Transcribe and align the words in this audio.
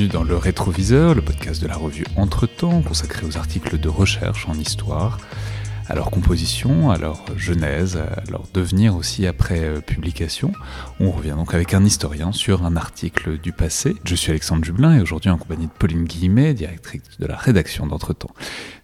Bienvenue 0.00 0.18
dans 0.18 0.24
le 0.24 0.36
Rétroviseur, 0.38 1.14
le 1.14 1.20
podcast 1.20 1.60
de 1.60 1.68
la 1.68 1.76
revue 1.76 2.06
Entre-temps, 2.16 2.80
consacré 2.80 3.26
aux 3.26 3.36
articles 3.36 3.78
de 3.78 3.88
recherche 3.90 4.48
en 4.48 4.54
histoire, 4.54 5.18
à 5.88 5.94
leur 5.94 6.10
composition, 6.10 6.90
à 6.90 6.96
leur 6.96 7.22
genèse, 7.36 7.98
à 7.98 8.22
leur 8.30 8.44
devenir 8.54 8.96
aussi 8.96 9.26
après 9.26 9.60
euh, 9.60 9.82
publication. 9.82 10.52
On 11.00 11.10
revient 11.10 11.34
donc 11.36 11.52
avec 11.52 11.74
un 11.74 11.84
historien 11.84 12.32
sur 12.32 12.64
un 12.64 12.76
article 12.76 13.38
du 13.38 13.52
passé. 13.52 13.94
Je 14.04 14.14
suis 14.14 14.30
Alexandre 14.30 14.64
Jublin 14.64 14.96
et 14.96 15.02
aujourd'hui 15.02 15.28
en 15.28 15.36
compagnie 15.36 15.66
de 15.66 15.72
Pauline 15.72 16.04
Guillemet, 16.04 16.54
directrice 16.54 17.02
de 17.18 17.26
la 17.26 17.36
rédaction 17.36 17.86
d'Entretemps. 17.86 18.34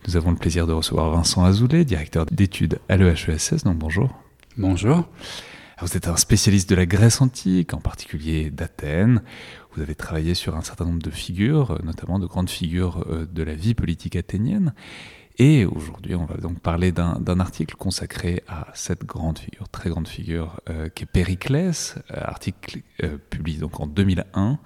Nous 0.06 0.18
avons 0.18 0.32
le 0.32 0.36
plaisir 0.36 0.66
de 0.66 0.74
recevoir 0.74 1.10
Vincent 1.12 1.42
Azoulay, 1.46 1.86
directeur 1.86 2.26
d'études 2.26 2.78
à 2.90 2.98
l'EHESS. 2.98 3.64
Donc 3.64 3.78
bonjour. 3.78 4.10
Bonjour. 4.58 5.08
Vous 5.82 5.94
êtes 5.94 6.08
un 6.08 6.16
spécialiste 6.16 6.70
de 6.70 6.74
la 6.74 6.86
Grèce 6.86 7.20
antique, 7.20 7.74
en 7.74 7.80
particulier 7.80 8.48
d'Athènes. 8.48 9.20
Vous 9.76 9.82
avez 9.82 9.94
travaillé 9.94 10.32
sur 10.32 10.56
un 10.56 10.62
certain 10.62 10.86
nombre 10.86 11.02
de 11.02 11.10
figures, 11.10 11.78
notamment 11.84 12.18
de 12.18 12.24
grandes 12.24 12.48
figures 12.48 13.04
euh, 13.10 13.26
de 13.30 13.42
la 13.42 13.54
vie 13.54 13.74
politique 13.74 14.16
athénienne. 14.16 14.72
Et 15.36 15.66
aujourd'hui, 15.66 16.14
on 16.14 16.24
va 16.24 16.38
donc 16.38 16.60
parler 16.60 16.92
d'un 16.92 17.40
article 17.40 17.74
consacré 17.74 18.42
à 18.48 18.68
cette 18.72 19.04
grande 19.04 19.38
figure, 19.38 19.68
très 19.68 19.90
grande 19.90 20.08
figure, 20.08 20.62
euh, 20.70 20.88
qui 20.88 21.04
est 21.04 21.06
Périclès, 21.06 21.96
euh, 22.10 22.20
article 22.22 22.80
publié 23.28 23.58
donc 23.58 23.78
en 23.78 23.86
2001 23.86 24.58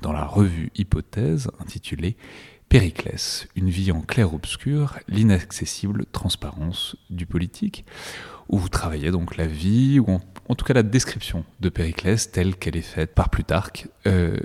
dans 0.00 0.12
la 0.12 0.24
revue 0.24 0.70
Hypothèse, 0.76 1.50
intitulé 1.60 2.16
Périclès, 2.70 3.46
une 3.56 3.68
vie 3.68 3.92
en 3.92 4.00
clair-obscur, 4.00 4.98
l'inaccessible 5.08 6.06
transparence 6.06 6.96
du 7.10 7.26
politique, 7.26 7.84
où 8.48 8.56
vous 8.56 8.70
travaillez 8.70 9.10
donc 9.10 9.36
la 9.36 9.46
vie, 9.46 10.00
ou 10.00 10.20
en, 10.48 10.54
tout 10.54 10.64
cas 10.64 10.74
la 10.74 10.82
description 10.82 11.44
de 11.60 11.68
Périclès 11.68 12.30
telle 12.30 12.56
qu'elle 12.56 12.76
est 12.76 12.82
faite 12.82 13.14
par 13.14 13.28
Plutarque, 13.30 13.88
euh, 14.06 14.38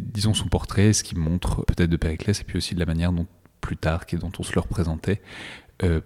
disons 0.00 0.34
son 0.34 0.48
portrait, 0.48 0.92
ce 0.92 1.02
qui 1.02 1.16
montre 1.16 1.64
peut-être 1.64 1.90
de 1.90 1.96
Périclès, 1.96 2.40
et 2.40 2.44
puis 2.44 2.58
aussi 2.58 2.74
de 2.74 2.80
la 2.80 2.86
manière 2.86 3.12
dont 3.12 3.26
Plutarque 3.60 4.14
et 4.14 4.16
dont 4.16 4.30
on 4.38 4.42
se 4.42 4.54
le 4.54 4.60
représentait 4.60 5.20
euh, 5.82 6.00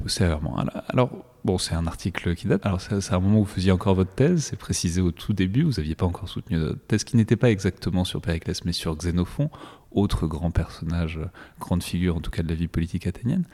Alors, 0.88 1.10
bon, 1.44 1.58
c'est 1.58 1.74
un 1.74 1.86
article 1.86 2.34
qui 2.34 2.46
date. 2.46 2.64
Alors, 2.64 2.80
c'est 2.80 3.12
un 3.12 3.20
moment 3.20 3.40
où 3.40 3.44
vous 3.44 3.50
faisiez 3.50 3.72
encore 3.72 3.94
votre 3.94 4.14
thèse, 4.14 4.44
c'est 4.44 4.56
précisé 4.56 5.00
au 5.00 5.10
tout 5.10 5.32
début, 5.32 5.62
vous 5.62 5.72
n'aviez 5.72 5.94
pas 5.94 6.06
encore 6.06 6.28
soutenu 6.28 6.58
votre 6.58 6.84
thèse 6.86 7.04
qui 7.04 7.16
n'était 7.16 7.36
pas 7.36 7.50
exactement 7.50 8.04
sur 8.04 8.20
Périclès, 8.20 8.64
mais 8.64 8.72
sur 8.72 8.96
Xénophon, 8.96 9.50
autre 9.90 10.26
grand 10.26 10.50
personnage, 10.50 11.20
grande 11.60 11.82
figure 11.82 12.16
en 12.16 12.20
tout 12.20 12.30
cas 12.30 12.42
de 12.42 12.48
la 12.48 12.54
vie 12.54 12.68
politique 12.68 13.06
athénienne. 13.06 13.44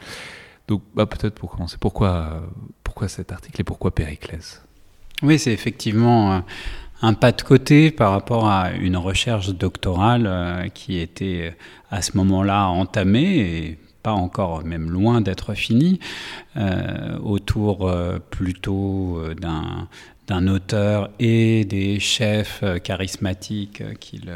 Donc, 0.69 0.83
bah, 0.95 1.07
peut-être 1.07 1.35
pour 1.35 1.51
commencer, 1.51 1.77
pourquoi, 1.81 2.43
pourquoi 2.85 3.09
cet 3.09 3.33
article 3.33 3.61
et 3.61 3.65
pourquoi 3.65 3.95
Périclès? 3.95 4.63
Oui, 5.23 5.37
c'est 5.41 5.53
effectivement 5.53 6.33
euh, 6.33 6.39
un 7.03 7.13
pas 7.13 7.33
de 7.33 7.43
côté 7.43 7.91
par 7.91 8.13
rapport 8.13 8.49
à 8.49 8.71
une 8.71 8.97
recherche 8.97 9.49
doctorale 9.49 10.27
euh, 10.29 10.69
qui 10.69 10.99
était 10.99 11.57
à 11.91 12.03
ce 12.03 12.17
moment-là 12.17 12.69
entamée 12.69 13.39
et 13.39 13.79
pas 14.05 14.13
encore 14.13 14.63
même 14.65 14.91
loin 14.91 15.21
d'être 15.21 15.55
finie, 15.55 15.99
euh, 16.57 17.19
autour 17.19 17.93
plutôt 18.31 19.21
d'un 19.41 19.89
d'un 20.29 20.47
auteur 20.47 21.09
et 21.19 21.65
des 21.65 21.99
chefs 22.01 22.63
charismatiques 22.85 23.83
qu'il 23.99 24.31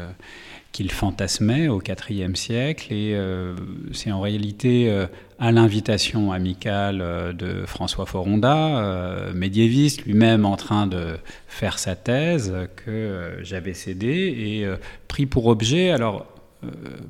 qu'il 0.73 0.91
fantasmait 0.91 1.69
au 1.69 1.81
IVe 1.81 2.35
siècle. 2.35 2.91
Et 2.91 3.13
euh, 3.13 3.55
c'est 3.93 4.11
en 4.11 4.19
réalité 4.19 4.89
euh, 4.89 5.05
à 5.39 5.51
l'invitation 5.51 6.33
amicale 6.33 6.99
euh, 7.01 7.31
de 7.31 7.65
François 7.65 8.05
Foronda, 8.05 9.31
médiéviste, 9.33 10.03
lui-même 10.03 10.45
en 10.45 10.57
train 10.57 10.87
de 10.87 11.17
faire 11.47 11.79
sa 11.79 11.95
thèse, 11.95 12.53
que 12.75 13.37
j'avais 13.43 13.73
cédé 13.73 14.07
et 14.07 14.67
pris 15.07 15.27
pour 15.27 15.45
objet. 15.45 15.91
Alors, 15.91 16.25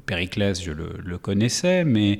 Périclès, 0.06 0.62
je 0.62 0.72
le 0.72 1.18
connaissais, 1.18 1.86
mais 1.86 2.20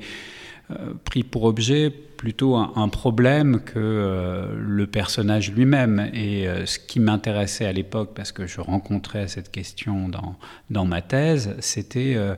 pris 1.04 1.22
pour 1.22 1.44
objet 1.44 1.92
plutôt 2.24 2.56
un, 2.56 2.88
problème 2.88 3.60
que 3.60 3.74
euh, 3.76 4.46
le 4.58 4.86
personnage 4.86 5.52
lui-même. 5.52 6.10
Et 6.14 6.48
euh, 6.48 6.64
ce 6.64 6.78
qui 6.78 6.98
m'intéressait 6.98 7.66
à 7.66 7.72
l'époque, 7.72 8.12
parce 8.14 8.32
que 8.32 8.46
je 8.46 8.62
rencontrais 8.62 9.28
cette 9.28 9.50
question 9.50 10.08
dans, 10.08 10.34
dans 10.70 10.86
ma 10.86 11.02
thèse, 11.02 11.54
c'était 11.58 12.14
euh, 12.16 12.34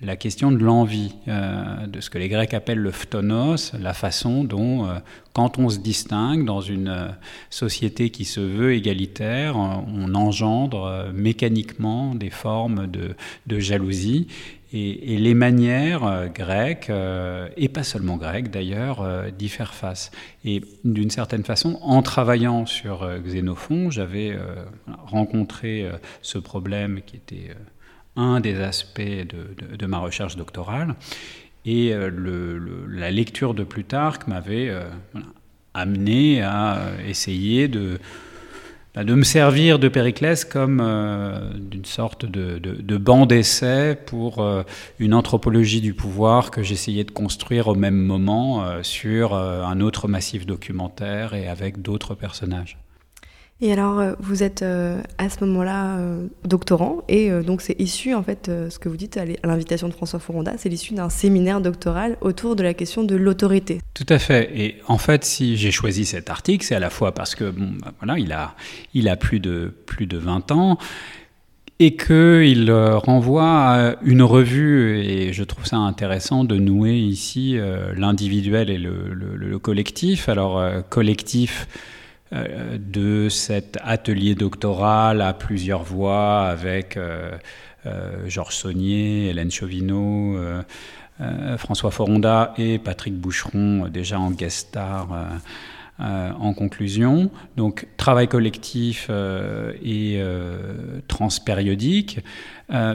la 0.00 0.16
question 0.16 0.50
de 0.50 0.56
l'envie, 0.56 1.14
de 1.26 2.00
ce 2.00 2.08
que 2.08 2.16
les 2.16 2.30
Grecs 2.30 2.54
appellent 2.54 2.78
le 2.78 2.90
phtonos, 2.90 3.74
la 3.78 3.92
façon 3.92 4.44
dont, 4.44 4.88
quand 5.34 5.58
on 5.58 5.68
se 5.68 5.78
distingue 5.78 6.44
dans 6.44 6.60
une 6.60 7.16
société 7.50 8.10
qui 8.10 8.24
se 8.24 8.38
veut 8.38 8.74
égalitaire, 8.74 9.56
on 9.56 10.14
engendre 10.14 11.10
mécaniquement 11.12 12.14
des 12.14 12.30
formes 12.30 12.86
de, 12.86 13.16
de 13.48 13.58
jalousie 13.58 14.28
et, 14.72 15.16
les 15.16 15.34
manières 15.34 16.04
euh, 16.04 16.26
grecques, 16.26 16.90
euh, 16.90 17.48
et 17.56 17.68
pas 17.68 17.82
seulement 17.82 18.16
grecques 18.16 18.50
d'ailleurs, 18.50 19.00
euh, 19.00 19.30
d'y 19.30 19.48
faire 19.48 19.74
face. 19.74 20.10
Et 20.44 20.62
d'une 20.84 21.10
certaine 21.10 21.44
façon, 21.44 21.78
en 21.82 22.02
travaillant 22.02 22.66
sur 22.66 23.08
Xénophon, 23.24 23.90
j'avais 23.90 24.36
rencontré 25.06 25.90
ce 26.22 26.38
problème 26.38 27.00
qui 27.04 27.16
était 27.16 27.50
un 28.16 28.40
des 28.40 28.60
aspects 28.60 29.00
de, 29.00 29.86
ma 29.86 29.98
recherche 29.98 30.36
doctorale. 30.36 30.94
Et 31.64 31.92
la 32.88 33.10
lecture 33.10 33.52
de 33.52 33.64
Plutarque 33.64 34.26
m'avait 34.26 34.72
amené 35.74 36.42
à 36.42 36.92
essayer 37.06 37.68
de 37.68 37.98
de 39.04 39.14
me 39.14 39.22
servir 39.22 39.78
de 39.78 39.88
Périclès 39.88 40.44
comme 40.44 40.80
euh, 40.82 41.52
d'une 41.54 41.84
sorte 41.84 42.24
de, 42.26 42.58
de, 42.58 42.96
banc 42.96 43.26
d'essai 43.26 43.96
pour 44.06 44.40
euh, 44.40 44.62
une 44.98 45.14
anthropologie 45.14 45.80
du 45.80 45.94
pouvoir 45.94 46.50
que 46.50 46.62
j'essayais 46.62 47.04
de 47.04 47.10
construire 47.10 47.68
au 47.68 47.74
même 47.74 47.96
moment 47.96 48.64
euh, 48.64 48.82
sur 48.82 49.34
un 49.34 49.80
autre 49.80 50.08
massif 50.08 50.46
documentaire 50.46 51.34
et 51.34 51.48
avec 51.48 51.80
d'autres 51.82 52.14
personnages. 52.14 52.78
Et 53.60 53.72
alors, 53.72 53.98
euh, 53.98 54.12
vous 54.20 54.44
êtes 54.44 54.62
euh, 54.62 55.02
à 55.18 55.28
ce 55.28 55.44
moment-là 55.44 55.96
euh, 55.96 56.28
doctorant, 56.44 57.02
et 57.08 57.30
donc 57.42 57.60
c'est 57.60 57.78
issu, 57.80 58.14
en 58.14 58.22
fait, 58.22 58.50
ce 58.70 58.78
que 58.78 58.88
vous 58.88 58.96
dites 58.96 59.16
à 59.16 59.24
l'invitation 59.46 59.88
de 59.88 59.92
François 59.92 60.20
Foronda, 60.20 60.52
c'est 60.58 60.68
l'issue 60.68 60.94
d'un 60.94 61.08
séminaire 61.08 61.60
doctoral 61.60 62.16
autour 62.20 62.54
de 62.54 62.62
la 62.62 62.72
question 62.72 63.02
de 63.02 63.16
l'autorité. 63.16 63.80
Tout 63.94 64.06
à 64.08 64.18
fait. 64.18 64.50
Et 64.54 64.76
en 64.86 64.98
fait, 64.98 65.24
si 65.24 65.56
j'ai 65.56 65.72
choisi 65.72 66.04
cet 66.04 66.30
article, 66.30 66.64
c'est 66.64 66.76
à 66.76 66.80
la 66.80 66.90
fois 66.90 67.12
parce 67.12 67.34
que, 67.34 67.50
bah, 67.50 67.92
voilà, 68.00 68.18
il 68.18 68.32
a, 68.32 68.54
il 68.94 69.08
a 69.08 69.16
plus 69.16 69.40
de, 69.40 69.74
plus 69.86 70.06
de 70.06 70.18
20 70.18 70.52
ans, 70.52 70.78
et 71.80 71.96
qu'il 71.96 72.72
renvoie 72.72 73.50
à 73.50 73.96
une 74.02 74.22
revue, 74.22 74.98
et 74.98 75.32
je 75.32 75.44
trouve 75.44 75.64
ça 75.64 75.76
intéressant 75.76 76.42
de 76.42 76.56
nouer 76.56 76.96
ici 76.96 77.56
l'individuel 77.96 78.68
et 78.68 78.78
le, 78.78 79.12
le, 79.12 79.58
collectif. 79.60 80.28
Alors, 80.28 80.60
collectif 80.88 81.68
de 82.32 83.28
cet 83.30 83.78
atelier 83.82 84.34
doctoral 84.34 85.22
à 85.22 85.32
plusieurs 85.32 85.82
voix 85.82 86.42
avec 86.42 86.96
euh, 86.96 87.30
euh, 87.86 88.28
Georges 88.28 88.54
Saunier, 88.54 89.28
Hélène 89.28 89.50
Chauvineau, 89.50 90.36
François 91.56 91.90
Foronda 91.90 92.54
et 92.58 92.78
Patrick 92.78 93.14
Boucheron, 93.14 93.88
déjà 93.88 94.20
en 94.20 94.30
guest 94.30 94.68
star. 94.68 95.08
en 95.98 96.54
conclusion. 96.54 97.28
Donc 97.56 97.88
travail 97.96 98.28
collectif 98.28 99.10
et 99.82 100.22
transpériodique, 101.08 102.20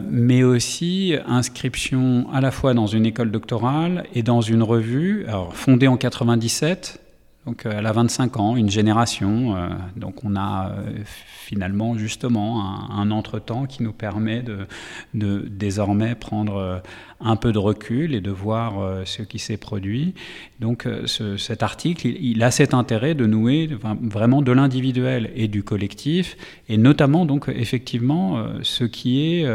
mais 0.10 0.44
aussi 0.44 1.16
inscription 1.28 2.28
à 2.32 2.40
la 2.40 2.52
fois 2.52 2.74
dans 2.74 2.88
une 2.88 3.06
école 3.06 3.30
doctorale 3.30 4.06
et 4.16 4.24
dans 4.24 4.40
une 4.40 4.64
revue, 4.64 5.26
fondée 5.52 5.90
en 5.90 5.98
97 5.98 7.03
donc 7.46 7.66
euh, 7.66 7.74
elle 7.78 7.86
a 7.86 7.92
25 7.92 8.38
ans, 8.40 8.56
une 8.56 8.70
génération. 8.70 9.56
Euh, 9.56 9.70
donc 9.98 10.24
on 10.24 10.36
a 10.36 10.72
euh, 10.72 11.00
finalement 11.06 11.98
justement 11.98 12.90
un, 12.90 13.12
entretemps 13.12 13.66
qui 13.66 13.84
nous 13.84 13.92
permet 13.92 14.42
de, 14.42 14.66
de, 15.14 15.46
désormais 15.50 16.16
prendre 16.16 16.82
un 17.20 17.36
peu 17.36 17.52
de 17.52 17.58
recul 17.58 18.16
et 18.16 18.22
de 18.22 18.32
voir 18.32 19.06
ce 19.06 19.22
qui 19.22 19.40
s'est 19.40 19.58
produit. 19.58 20.16
Donc 20.60 20.88
cet 21.06 21.62
article, 21.62 22.08
il, 22.08 22.42
a 22.42 22.50
cet 22.50 22.74
intérêt 22.74 23.14
de 23.14 23.26
nouer 23.26 23.70
vraiment 24.02 24.42
de 24.42 24.52
l'individuel 24.52 25.32
et 25.36 25.48
du 25.48 25.64
collectif, 25.64 26.38
et 26.70 26.78
notamment 26.78 27.26
donc 27.26 27.50
effectivement 27.50 28.44
ce 28.64 28.86
qui 28.86 29.22
est 29.22 29.46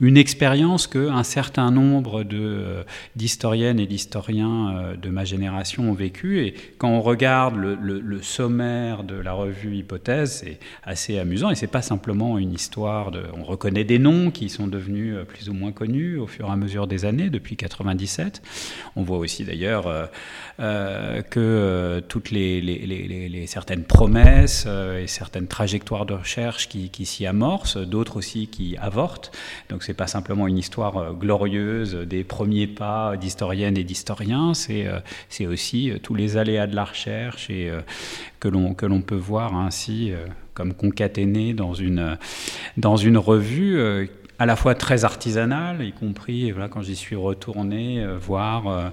une 0.00 0.16
expérience 0.16 0.86
qu'un 0.86 1.22
certain 1.22 1.70
nombre 1.70 2.22
euh, 2.32 2.82
d'historiennes 3.14 3.80
et 3.80 3.86
d'historiens 3.86 4.76
euh, 4.76 4.96
de 4.96 5.08
ma 5.08 5.24
génération 5.24 5.90
ont 5.90 5.94
vécu. 5.94 6.40
Et 6.40 6.54
quand 6.76 6.90
on 6.90 7.00
regarde 7.00 7.56
le, 7.56 8.22
sommaire 8.22 9.04
de 9.04 9.14
la 9.14 9.32
revue 9.32 9.76
Hypothèse, 9.76 10.42
c'est 10.42 10.58
assez 10.84 11.18
amusant. 11.18 11.50
Et 11.50 11.54
c'est 11.54 11.66
pas 11.66 11.82
simplement 11.82 12.38
une 12.38 12.52
histoire 12.52 13.10
de. 13.10 13.22
On 13.34 13.44
reconnaît 13.44 13.84
des 13.84 13.98
noms 13.98 14.30
qui 14.30 14.48
sont 14.48 14.66
devenus 14.66 15.14
euh, 15.16 15.24
plus 15.24 15.48
ou 15.48 15.54
moins 15.54 15.72
connus 15.72 16.18
au 16.18 16.26
fur 16.26 16.48
et 16.48 16.50
à 16.50 16.56
mesure 16.56 16.86
des 16.86 17.04
années, 17.04 17.30
depuis 17.30 17.56
97. 17.56 18.42
On 18.96 19.02
voit 19.02 19.18
aussi 19.18 19.44
d'ailleurs 19.44 20.10
que 20.58 22.02
toutes 22.08 22.30
les, 22.30 23.44
certaines 23.46 23.84
promesses 23.84 24.66
et 24.66 25.06
certaines 25.06 25.46
trajectoires 25.46 26.06
de 26.06 26.14
recherche 26.14 26.68
qui, 26.68 26.90
qui 26.90 27.06
s'y 27.06 27.26
amorcent, 27.26 27.76
d'autres 27.76 28.16
aussi 28.16 28.48
qui 28.48 28.76
avortent. 28.78 29.32
Donc 29.68 29.82
c'est 29.86 29.94
pas 29.94 30.06
simplement 30.06 30.46
une 30.46 30.58
histoire 30.58 31.14
glorieuse 31.14 31.94
des 31.94 32.24
premiers 32.24 32.66
pas 32.66 33.16
d'historiennes 33.16 33.78
et 33.78 33.84
d'historiens, 33.84 34.54
c'est 34.54 34.86
c'est 35.28 35.46
aussi 35.46 35.92
tous 36.02 36.14
les 36.14 36.36
aléas 36.36 36.66
de 36.66 36.74
la 36.74 36.84
recherche 36.84 37.50
et 37.50 37.70
que 38.40 38.48
l'on 38.48 39.02
peut 39.02 39.14
voir 39.14 39.56
ainsi 39.56 40.12
comme 40.54 40.74
concaténés 40.74 41.54
dans 41.54 41.74
une 41.74 42.18
dans 42.76 42.96
une 42.96 43.18
revue 43.18 44.08
à 44.38 44.46
la 44.46 44.56
fois 44.56 44.74
très 44.74 45.04
artisanale, 45.04 45.82
y 45.82 45.92
compris 45.92 46.50
voilà, 46.50 46.68
quand 46.68 46.82
j'y 46.82 46.96
suis 46.96 47.16
retourné, 47.16 48.02
euh, 48.02 48.18
voir 48.18 48.68
euh, 48.68 48.88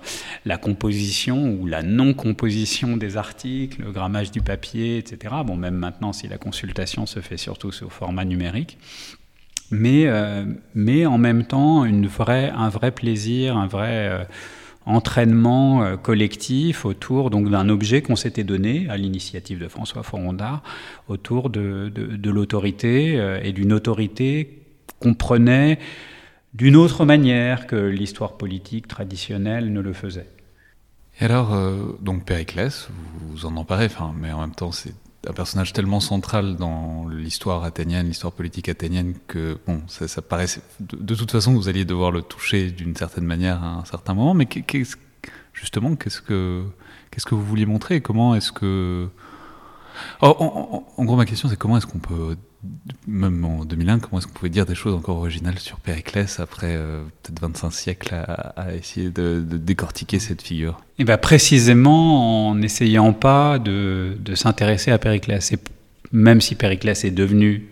la 0.46 0.57
composition 0.57 1.57
ou 1.60 1.68
la 1.68 1.84
non-composition 1.84 2.98
des 2.98 3.18
articles, 3.18 3.81
le 3.81 3.92
grammage 3.92 4.31
du 4.31 4.42
papier, 4.42 4.98
etc. 4.98 5.36
Bon, 5.46 5.56
même 5.56 5.75
maintenant, 5.75 6.13
si 6.13 6.28
la 6.28 6.38
consultation 6.38 7.06
se 7.06 7.19
fait 7.19 7.38
surtout 7.38 7.72
sous 7.72 7.89
format 7.89 8.25
numérique. 8.25 8.78
Mais, 9.74 10.06
euh, 10.08 10.46
mais 10.75 11.06
en 11.06 11.18
même 11.18 11.46
temps, 11.46 11.84
une 11.84 12.08
vraie, 12.08 12.52
un 12.56 12.70
vrai 12.70 12.92
plaisir, 12.92 13.58
un 13.58 13.68
vrai 13.68 14.28
entraînement 14.86 15.98
collectif 15.98 16.86
autour 16.86 17.30
d'un 17.30 17.70
objet 17.70 18.02
qu'on 18.02 18.18
s'était 18.18 18.44
donné 18.44 18.88
à 18.90 18.98
l'initiative 18.98 19.60
de 19.60 19.68
François 19.70 20.04
Foronda 20.04 20.62
autour 21.08 21.50
de, 21.50 21.90
de, 21.90 22.30
l'autorité 22.30 23.18
et 23.42 23.54
d'une 23.54 23.72
autorité 23.72 24.62
comprenait 25.00 25.80
d'une 26.54 26.75
autre 26.75 27.06
manière 27.06 27.66
que 27.66 27.75
l'histoire 27.75 28.38
politique 28.38 28.88
traditionnelle 28.88 29.72
ne 29.74 29.81
le 29.81 29.94
faisait. 29.94 30.28
Et 31.20 31.25
alors, 31.25 31.54
euh, 31.54 31.98
donc 32.02 32.25
Périclès, 32.25 32.90
vous 33.30 33.46
en 33.46 33.56
emparez, 33.56 33.88
mais 34.20 34.31
en 34.31 34.42
même 34.42 34.56
temps, 34.56 34.72
c'est 34.72 34.96
un 35.28 35.34
personnage 35.34 35.74
tellement 35.74 36.00
central 36.00 36.56
dans 36.58 37.08
l'histoire 37.08 37.64
athénienne, 37.64 38.08
l'histoire 38.08 38.34
politique 38.34 38.70
athénienne, 38.70 39.16
que 39.28 39.58
bon, 39.66 39.81
ça, 39.88 40.08
ça 40.08 40.22
paraît. 40.22 40.48
De, 40.80 41.16
toute 41.16 41.31
façon, 41.31 41.54
vous 41.54 41.70
alliez 41.70 41.86
devoir 41.86 42.12
le 42.12 42.22
toucher 42.22 42.72
d'une 42.72 42.96
certaine 42.96 43.25
manière 43.25 43.64
à 43.64 43.75
un 43.75 43.86
certain 43.86 44.14
moment. 44.14 44.34
Mais 44.34 44.48
justement, 45.54 45.96
qu'est-ce 45.96 46.22
que 46.22 46.64
qu'est-ce 47.12 47.25
que 47.25 47.36
vous 47.36 47.46
vouliez 47.46 47.66
montrer 47.66 48.02
Comment 48.02 48.36
est-ce 48.36 48.52
que 48.52 49.08
en, 50.22 50.84
gros, 51.00 51.16
ma 51.16 51.25
question, 51.25 51.50
c'est 51.50 51.58
comment 51.58 51.78
est-ce 51.78 51.86
qu'on 51.88 52.00
peut 52.00 52.36
même 53.07 53.44
en 53.45 53.65
2001, 53.65 54.00
comment 54.00 54.19
est-ce 54.19 54.27
qu'on 54.27 54.33
pouvait 54.33 54.50
dire 54.50 54.65
des 54.65 54.75
choses 54.75 54.94
encore 54.94 55.18
originales 55.18 55.60
sur 55.60 55.80
Périclès 55.80 56.39
après 56.39 56.75
euh, 56.75 57.04
peut-être 57.21 57.39
25 57.42 57.71
siècles 57.71 58.15
à, 58.15 58.74
essayer 58.75 59.10
de, 59.10 59.42
décortiquer 59.42 60.19
cette 60.19 60.42
figure? 60.42 60.80
Et 60.98 61.01
eh 61.01 61.04
bien 61.06 61.18
précisément 61.18 62.50
en 62.50 62.56
n'essayant 62.56 63.13
pas 63.13 63.60
de, 63.60 64.18
de 64.19 64.36
s'intéresser 64.36 64.92
à 64.92 64.98
Périclès. 64.98 65.51
Et 65.51 65.60
même 66.13 66.42
si 66.42 66.56
Périclès 66.56 67.04
est 67.04 67.12
devenu 67.12 67.63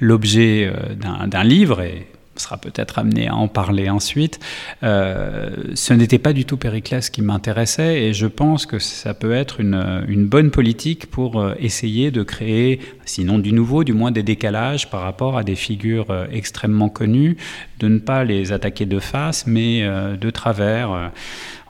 l'objet 0.00 0.72
euh, 0.74 0.94
d'un 1.26 1.44
livre, 1.44 1.82
et 1.82 2.06
sera 2.36 2.56
peut-être 2.56 2.98
amené 2.98 3.28
à 3.28 3.34
en 3.34 3.48
parler 3.48 3.90
ensuite. 3.90 4.40
Euh, 4.82 5.50
ce 5.74 5.92
n'était 5.92 6.18
pas 6.18 6.32
du 6.32 6.44
tout 6.44 6.56
Périclès 6.56 7.10
qui 7.10 7.22
m'intéressait 7.22 8.02
et 8.02 8.14
je 8.14 8.26
pense 8.26 8.66
que 8.66 8.78
ça 8.78 9.14
peut 9.14 9.32
être 9.32 9.60
une, 9.60 10.04
une, 10.08 10.26
bonne 10.26 10.50
politique 10.50 11.10
pour 11.10 11.40
euh, 11.40 11.54
essayer 11.58 12.10
de 12.10 12.22
créer, 12.22 12.80
sinon 13.04 13.38
du 13.38 13.52
nouveau, 13.52 13.84
du 13.84 13.92
moins 13.92 14.10
des 14.10 14.22
décalages 14.22 14.88
par 14.88 15.02
rapport 15.02 15.36
à 15.36 15.44
des 15.44 15.56
figures 15.56 16.10
euh, 16.10 16.26
extrêmement 16.32 16.88
connues, 16.88 17.36
de 17.80 17.88
ne 17.88 17.98
pas 17.98 18.24
les 18.24 18.52
attaquer 18.52 18.86
de 18.86 18.98
face, 18.98 19.46
mais 19.46 19.82
de 19.82 20.30
travers 20.30 21.10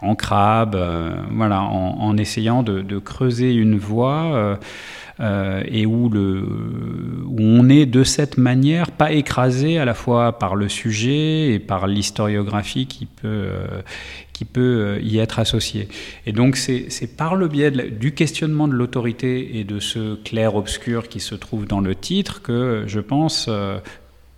en 0.03 0.15
crabe, 0.15 0.79
voilà, 1.31 1.63
en, 1.63 2.17
essayant 2.19 2.63
de, 2.63 2.99
creuser 2.99 3.55
une 3.55 3.79
voie. 3.79 4.59
Et 5.23 5.87
où, 5.87 6.09
le, 6.09 6.45
où 7.27 7.39
on 7.39 7.69
est 7.69 7.87
de 7.87 8.03
cette 8.03 8.39
manière 8.39 8.91
pas 8.91 9.13
écrasé 9.13 9.79
à 9.79 9.85
la 9.85 9.95
fois 9.95 10.39
par 10.39 10.57
le 10.57 10.69
sujet 10.69 11.53
et 11.53 11.59
par 11.59 11.87
l'historiographie 11.87 12.87
qui 12.87 13.07
peut, 13.07 13.29
euh, 13.29 13.83
qui 14.33 14.45
peut 14.45 14.61
euh, 14.61 15.01
y 15.01 15.19
être 15.19 15.39
associée. 15.39 15.89
Et 16.27 16.33
donc 16.33 16.57
c'est 16.57 17.17
par 17.17 17.37
le 17.37 17.49
biais 17.49 17.71
du 17.71 18.13
questionnement 18.13 18.67
de 18.67 18.75
l'autorité 18.75 19.59
et 19.59 19.65
de 19.65 19.79
ce 19.79 20.17
clair-obscur 20.17 21.09
qui 21.09 21.21
se 21.21 21.35
trouve 21.35 21.67
dans 21.67 21.81
le 21.81 21.95
titre 21.95 22.43
que 22.43 22.85
je 22.87 23.01
pense 23.01 23.49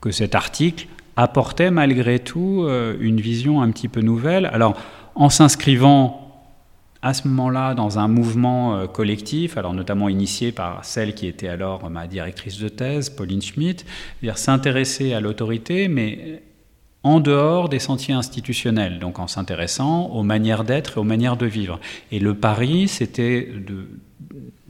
que 0.00 0.10
cet 0.10 0.34
article 0.34 0.86
apportait 1.16 1.70
malgré 1.70 2.18
tout 2.18 2.66
une 3.00 3.20
vision 3.20 3.62
un 3.62 3.70
petit 3.70 3.88
peu 3.88 4.00
nouvelle. 4.00 4.46
Alors 4.46 4.76
en 5.14 5.30
s'inscrivant 5.30 6.23
à 7.04 7.12
ce 7.12 7.28
moment-là 7.28 7.74
dans 7.74 7.98
un 7.98 8.08
mouvement 8.08 8.76
euh, 8.76 8.86
collectif, 8.86 9.58
alors 9.58 9.74
notamment 9.74 10.08
initié 10.08 10.52
par 10.52 10.84
celle 10.86 11.14
qui 11.14 11.26
était 11.26 11.48
alors 11.48 11.90
ma 11.90 12.06
directrice 12.06 12.58
de 12.58 12.68
thèse, 12.68 13.10
Pauline 13.10 13.42
Schmitt, 13.42 13.84
s'intéresser 14.34 15.12
à 15.12 15.20
l'autorité, 15.20 15.88
mais 15.88 16.42
en 17.02 17.20
dehors 17.20 17.68
des 17.68 17.78
sentiers 17.78 18.14
institutionnels, 18.14 18.98
donc 18.98 19.18
en 19.18 19.26
s'intéressant 19.26 20.06
aux 20.06 20.22
manières 20.22 20.64
d'être 20.64 20.96
et 20.96 21.00
aux 21.00 21.04
manières 21.04 21.36
de 21.36 21.44
vivre. 21.44 21.78
Et 22.10 22.18
le 22.18 22.34
pari, 22.34 22.88
c'était 22.88 23.52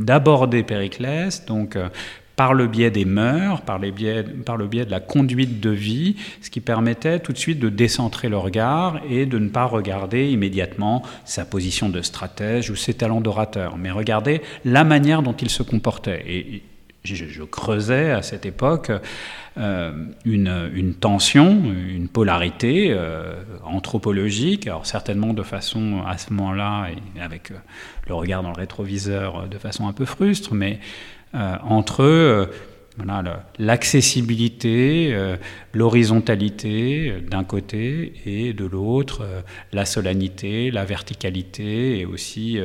d'aborder 0.01 0.65
Périclès, 0.65 1.47
donc 1.47 1.77
euh, 1.77 1.89
par 2.37 2.55
le 2.55 2.67
biais 2.67 2.91
des 2.91 3.05
mœurs, 3.05 3.61
par, 3.61 3.79
les 3.79 3.93
biais, 3.93 4.25
par, 4.45 4.57
le 4.57 4.67
biais 4.67 4.85
de 4.85 4.91
la 4.91 5.01
conduite 5.01 5.61
de 5.61 5.71
vie, 5.71 6.17
ce 6.41 6.51
qui 6.51 6.61
permettait 6.61 7.21
tout 7.21 7.33
de 7.33 7.39
suite 7.39 7.61
de 7.61 7.69
décentrer 7.69 8.29
le 8.29 8.39
regard 8.39 9.01
et 9.09 9.27
de 9.27 9.39
ne 9.39 9.49
pas 9.49 9.65
regarder 9.65 10.31
immédiatement 10.31 11.03
sa 11.25 11.45
position 11.45 11.89
de 11.89 12.03
stratège 12.03 12.71
ou 12.71 12.77
ses 12.77 12.95
talents 12.95 13.21
d'orateur, 13.21 13.77
mais 13.77 13.91
regarder 13.91 14.43
la 14.65 14.85
manière 14.85 15.23
dont 15.23 15.33
il 15.35 15.51
se 15.51 15.63
comportait. 15.63 16.25
Et 16.27 16.63
je, 17.05 17.43
creusais 17.45 18.11
à 18.11 18.23
cette 18.23 18.47
époque 18.47 18.91
euh, 19.59 19.93
une, 20.25 20.71
une, 20.75 20.95
tension, 20.95 21.63
une 21.65 22.09
polarité 22.09 22.89
euh, 22.91 23.43
anthropologique, 23.63 24.67
alors 24.67 24.87
certainement 24.87 25.35
de 25.35 25.43
façon 25.43 26.03
à 26.07 26.19
ce 26.19 26.33
moment-là, 26.33 26.89
avec 27.21 27.51
euh, 27.51 27.55
le 28.09 28.15
regard 28.15 28.43
dans 28.43 28.51
le 28.51 28.59
rétroviseur 28.59 29.49
de 29.49 29.59
façon 29.59 29.87
un 29.87 29.93
peu 29.93 30.07
frustre, 30.07 30.55
mais 30.55 30.81
euh, 31.35 31.57
entre 31.69 32.03
euh, 32.05 32.47
l'accessibilité, 33.59 35.11
euh, 35.13 35.37
l'horizontalité 35.73 37.13
d'un 37.29 37.43
côté 37.43 38.13
et 38.25 38.53
de 38.53 38.65
l'autre 38.65 39.27
la 39.73 39.85
solennité, 39.85 40.71
la 40.71 40.85
verticalité 40.85 41.99
et 41.99 42.07
aussi 42.07 42.61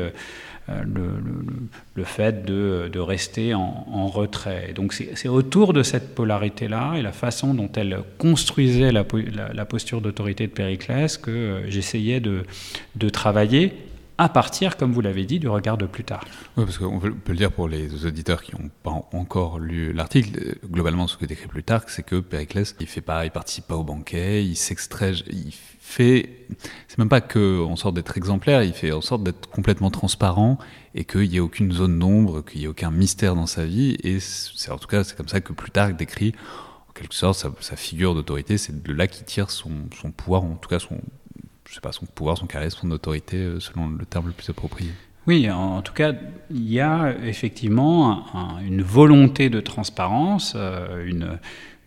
le, 0.67 2.03
fait 2.03 2.45
de, 2.45 2.99
rester 2.99 3.55
en, 3.55 4.05
retrait. 4.05 4.73
donc 4.75 4.93
c'est 4.93 5.27
autour 5.27 5.73
de 5.73 5.81
cette 5.81 6.13
polarité-là 6.13 6.93
et 6.97 7.01
la 7.01 7.11
façon 7.11 7.55
dont 7.55 7.71
elle 7.75 7.97
construisait 8.19 8.91
la, 8.91 9.03
posture 9.65 9.99
d'autorité 9.99 10.45
de 10.45 10.51
Périclès 10.51 11.17
que 11.17 11.63
j'essayais 11.67 12.19
de 12.19 13.09
travailler 13.09 13.73
à 14.19 14.27
partir, 14.27 14.75
comme 14.75 14.91
vous 14.91 14.99
l'avez 14.99 15.23
dit, 15.23 15.39
du 15.39 15.47
regard 15.47 15.77
de 15.77 15.85
Plutarque. 15.85 16.27
Oui, 16.57 16.65
parce 16.65 16.77
qu'on 16.77 16.99
peut, 16.99 17.15
le 17.25 17.35
dire 17.35 17.53
pour 17.53 17.69
les 17.69 18.05
auditeurs 18.05 18.43
qui 18.43 18.53
n'ont 18.53 18.69
pas 18.83 18.91
encore 19.13 19.59
lu 19.59 19.93
l'article. 19.93 20.57
Globalement, 20.69 21.07
ce 21.07 21.15
que 21.15 21.25
décrit 21.25 21.47
Plutarque, 21.47 21.89
c'est 21.89 22.03
que 22.03 22.19
Périclès, 22.19 22.75
il 22.81 22.87
fait 22.87 22.99
pas, 22.99 23.27
participe 23.29 23.67
pas 23.67 23.77
au 23.77 23.83
banquet, 23.85 24.43
il 24.43 24.57
s'extrait, 24.57 25.13
il 25.31 25.53
fait. 25.79 26.47
C'est 26.89 26.97
même 26.97 27.07
pas 27.07 27.21
qu'en 27.21 27.77
sorte 27.77 27.95
d'être 27.95 28.17
exemplaire, 28.17 28.61
il 28.61 28.73
fait 28.73 28.91
en 28.91 28.99
sorte 28.99 29.23
d'être 29.23 29.49
complètement 29.49 29.89
transparent 29.89 30.57
et 30.95 31.05
qu'il 31.05 31.29
n'y 31.29 31.37
ait 31.37 31.39
aucune 31.39 31.71
zone 31.71 31.97
d'ombre, 31.97 32.43
qu'il 32.43 32.59
n'y 32.59 32.65
ait 32.65 32.69
aucun 32.69 32.91
mystère 32.91 33.35
dans 33.35 33.47
sa 33.47 33.63
vie. 33.63 33.95
Et 34.03 34.19
c'est 34.19 34.69
en 34.69 34.77
tout 34.77 34.87
cas, 34.87 35.05
c'est 35.05 35.15
comme 35.15 35.29
ça 35.29 35.39
que 35.39 35.53
Plutarque 35.53 35.95
décrit 35.95 36.33
en 36.89 36.91
quelque 36.91 37.15
sorte 37.15 37.47
sa, 37.61 37.75
figure 37.77 38.15
d'autorité. 38.15 38.57
C'est 38.57 38.83
de 38.83 38.91
là 38.91 39.07
qu'il 39.07 39.23
tire 39.23 39.49
son 39.49 39.87
pouvoir, 40.17 40.43
en 40.43 40.55
tout 40.55 40.67
cas 40.67 40.79
son, 40.79 40.99
je 41.69 41.75
sais 41.75 41.81
pas, 41.81 41.91
son 41.91 42.07
pouvoir, 42.07 42.37
son 42.37 42.47
charisme, 42.47 42.79
son 42.81 42.91
autorité, 42.91 43.37
euh, 43.37 43.59
selon 43.59 43.89
le 43.89 44.05
terme 44.05 44.27
le 44.27 44.33
plus 44.33 44.49
approprié. 44.49 44.89
Oui, 45.27 45.49
en 45.51 45.81
tout 45.83 45.93
cas, 45.93 46.13
il 46.49 46.67
y 46.67 46.79
a 46.79 47.15
effectivement 47.23 48.25
une 48.65 48.81
volonté 48.81 49.49
de 49.51 49.59
transparence, 49.59 50.53
euh, 50.55 51.35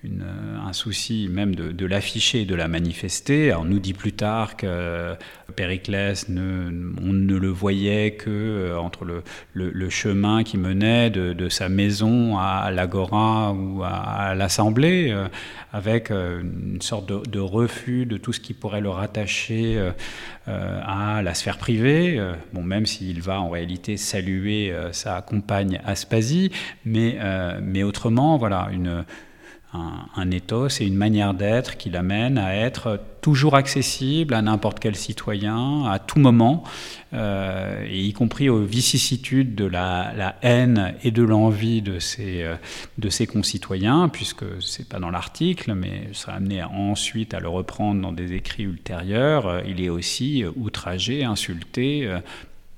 une, 0.05 0.25
un 0.67 0.73
souci 0.73 1.29
même 1.31 1.55
de, 1.55 1.87
l'afficher 1.87 2.43
et 2.43 2.45
de 2.45 2.55
la 2.55 2.69
manifester. 2.69 3.51
Alors, 3.51 3.65
nous 3.65 3.79
dit 3.79 3.93
plus 3.93 4.13
tard 4.13 4.57
que 4.57 5.15
Périclès, 5.55 6.29
ne, 6.29 6.71
on 7.01 7.13
ne 7.13 7.37
le 7.37 7.49
voyait 7.49 8.13
que 8.13 8.31
euh, 8.31 8.79
entre 8.79 9.05
le, 9.05 9.91
chemin 9.91 10.43
qui 10.43 10.57
menait 10.59 11.11
de, 11.11 11.49
sa 11.49 11.69
maison 11.69 12.39
à 12.39 12.71
l'agora 12.71 13.53
ou 13.53 13.83
à, 13.85 14.35
l'assemblée, 14.35 15.11
euh, 15.11 15.29
avec 15.73 16.11
euh, 16.11 16.41
une 16.41 16.83
sorte 16.83 17.07
de, 17.07 17.41
refus 17.41 18.07
de 18.07 18.17
tout 18.17 18.33
ce 18.33 18.41
qui 18.41 18.55
pourrait 18.55 18.81
le 18.81 18.89
rattacher 18.89 19.93
à 20.47 21.23
la 21.23 21.35
sphère 21.35 21.59
privée. 21.59 22.21
Bon, 22.53 22.63
même 22.63 22.87
s'il 22.87 23.21
va 23.21 23.41
en 23.41 23.51
réalité 23.51 23.97
saluer 23.97 24.73
sa 24.93 25.23
compagne 25.23 25.81
Aspasie, 25.85 26.51
mais 26.85 27.83
autrement, 27.83 28.39
voilà, 28.39 28.69
une 28.73 29.05
un, 29.75 30.31
ethos 30.31 30.81
et 30.81 30.85
une 30.85 30.97
manière 30.97 31.33
d'être 31.33 31.79
qui 31.79 31.89
l'amène 31.89 32.37
à 32.37 32.55
être 32.55 33.01
toujours 33.23 33.55
accessible 33.55 34.35
à 34.35 34.43
n'importe 34.43 34.81
quel 34.81 34.97
citoyen, 34.97 35.87
à 35.87 35.99
tout 35.99 36.19
moment, 36.19 36.65
euh, 37.15 37.87
et 37.89 38.01
y 38.03 38.13
compris 38.13 38.49
aux 38.49 38.65
vicissitudes 38.65 39.55
de 39.55 39.65
la, 39.65 40.37
haine 40.43 40.95
et 41.05 41.11
de 41.11 41.23
l'envie 41.23 41.81
de 41.81 41.99
ses, 41.99 42.43
euh, 42.43 42.57
de 42.99 43.09
ses 43.09 43.27
concitoyens, 43.27 44.09
puisque 44.09 44.45
c'est 44.61 44.89
pas 44.89 44.99
dans 44.99 45.11
l'article, 45.11 45.73
mais 45.75 46.09
je 46.13 46.19
serai 46.19 46.33
amené 46.33 46.63
ensuite 46.63 47.33
à 47.33 47.41
le 47.41 47.49
reprendre 47.49 48.03
dans 48.03 48.13
des 48.13 48.35
écrits 48.35 48.65
ultérieurs. 48.65 49.47
Euh, 49.47 49.61
il 49.67 49.81
est 49.81 49.89
aussi 49.89 50.45
outragé, 50.57 51.25
insulté, 51.25 52.11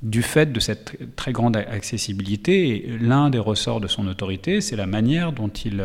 du 0.02 0.22
fait 0.22 0.52
de 0.52 0.60
cette 0.60 1.16
très 1.16 1.32
grande 1.32 1.56
accessibilité, 1.56 2.86
l'un 3.00 3.30
des 3.30 3.38
ressorts 3.38 3.80
de 3.80 3.88
son 3.88 4.06
autorité, 4.06 4.60
c'est 4.60 4.76
la 4.76 4.86
manière 4.86 5.32
dont 5.32 5.48
il, 5.48 5.82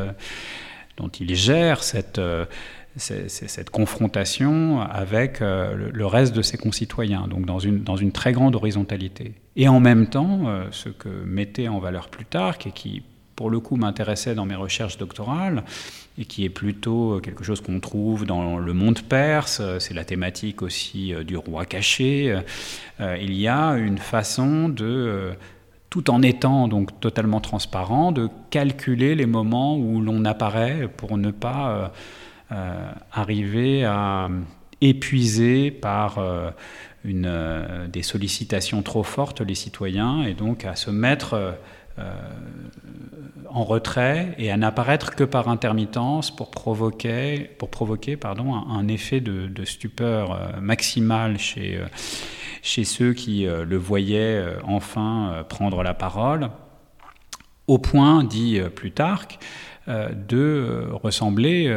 dont 0.99 1.07
il 1.07 1.33
gère 1.35 1.81
cette, 1.83 2.19
euh, 2.19 2.45
confrontation 3.71 4.81
avec 4.81 5.41
euh, 5.41 5.89
le 5.91 6.05
reste 6.05 6.35
de 6.35 6.41
ses 6.41 6.57
concitoyens, 6.57 7.27
donc 7.27 7.45
dans 7.45 7.59
une, 7.59 7.83
dans 7.83 7.95
une 7.95 8.11
très 8.11 8.33
grande 8.33 8.55
horizontalité. 8.55 9.33
Et 9.55 9.67
en 9.67 9.79
même 9.79 10.07
temps, 10.07 10.41
euh, 10.47 10.65
ce 10.71 10.89
que 10.89 11.09
mettait 11.25 11.69
en 11.69 11.79
valeur 11.79 12.09
Plutarque, 12.09 12.67
et 12.67 12.71
qui 12.71 13.01
pour 13.35 13.49
le 13.49 13.61
coup 13.61 13.77
m'intéressait 13.77 14.35
dans 14.35 14.45
mes 14.45 14.55
recherches 14.55 14.97
doctorales, 14.97 15.63
et 16.17 16.25
qui 16.25 16.43
est 16.43 16.49
plutôt 16.49 17.21
quelque 17.21 17.45
chose 17.45 17.61
qu'on 17.61 17.79
trouve 17.79 18.25
dans 18.25 18.57
le 18.57 18.73
monde 18.73 18.99
perse, 19.01 19.61
c'est 19.79 19.93
la 19.93 20.03
thématique 20.03 20.61
aussi 20.61 21.13
du 21.25 21.37
roi 21.37 21.63
caché, 21.63 22.37
il 22.99 23.33
y 23.33 23.47
a 23.47 23.77
une 23.77 23.99
façon 23.99 24.67
de 24.67 25.31
tout 25.89 26.12
en 26.12 26.22
étant 26.22 26.67
donc 26.67 27.00
totalement 27.00 27.41
transparent, 27.41 28.12
de 28.12 28.29
calculer 28.50 29.15
les 29.15 29.25
moments 29.25 29.77
où 29.77 30.01
l'on 30.01 30.24
apparaît 30.25 30.88
pour 30.88 31.17
ne 31.17 31.31
pas 31.31 31.72
euh, 31.72 31.88
euh, 32.51 32.91
arriver 33.12 33.86
à 33.86 34.29
épuiser 34.81 35.72
par 35.72 36.19
euh, 36.19 36.51
une, 37.03 37.88
des 37.91 38.03
sollicitations 38.03 38.81
trop 38.81 39.03
fortes 39.03 39.41
les 39.41 39.55
citoyens 39.55 40.24
et 40.24 40.34
donc 40.34 40.65
à 40.65 40.75
se 40.75 40.91
mettre 40.91 41.55
en 43.51 43.63
retrait 43.63 44.35
et 44.37 44.51
à 44.51 44.57
n'apparaître 44.57 45.15
que 45.15 45.23
par 45.23 45.49
intermittence 45.49 46.35
pour 46.35 46.51
provoquer, 46.51 47.49
pour 47.57 47.69
provoquer 47.69 48.17
pardon, 48.17 48.53
un, 48.53 48.87
effet 48.87 49.19
de, 49.19 49.65
stupeur 49.65 50.59
maximale 50.61 51.37
chez 51.37 51.79
chez 52.61 52.83
ceux 52.83 53.13
qui 53.13 53.45
euh, 53.45 53.65
le 53.65 53.77
voyaient 53.77 54.37
euh, 54.37 54.55
enfin 54.63 55.31
euh, 55.31 55.43
prendre 55.43 55.83
la 55.83 55.93
parole, 55.93 56.49
au 57.67 57.77
point, 57.77 58.23
dit 58.23 58.59
Plutarque, 58.75 59.37
de 59.87 60.87
ressembler 60.91 61.71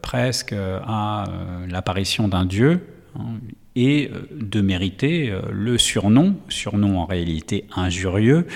presque 0.00 0.54
à 0.54 1.24
l'apparition 1.68 2.28
d'un 2.28 2.46
dieu 2.46 2.80
hein, 3.18 3.40
et 3.76 4.10
de 4.32 4.62
mériter 4.62 5.30
le 5.50 5.76
surnom, 5.76 6.36
surnom 6.48 6.98
en 6.98 7.04
réalité 7.04 7.66
injurieux, 7.76 8.46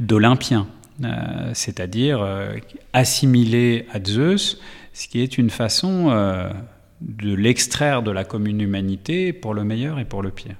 d'Olympien, 0.00 0.66
c'est-à-dire 1.54 2.26
assimiler 2.92 3.86
à 3.92 4.02
Zeus, 4.02 4.60
ce 4.92 5.08
qui 5.08 5.20
est 5.20 5.38
une 5.38 5.50
façon 5.50 6.10
de 7.00 7.34
l'extraire 7.34 8.02
de 8.02 8.10
la 8.10 8.24
commune 8.24 8.60
humanité 8.60 9.32
pour 9.32 9.54
le 9.54 9.64
meilleur 9.64 9.98
et 9.98 10.04
pour 10.04 10.22
le 10.22 10.30
pire. 10.30 10.56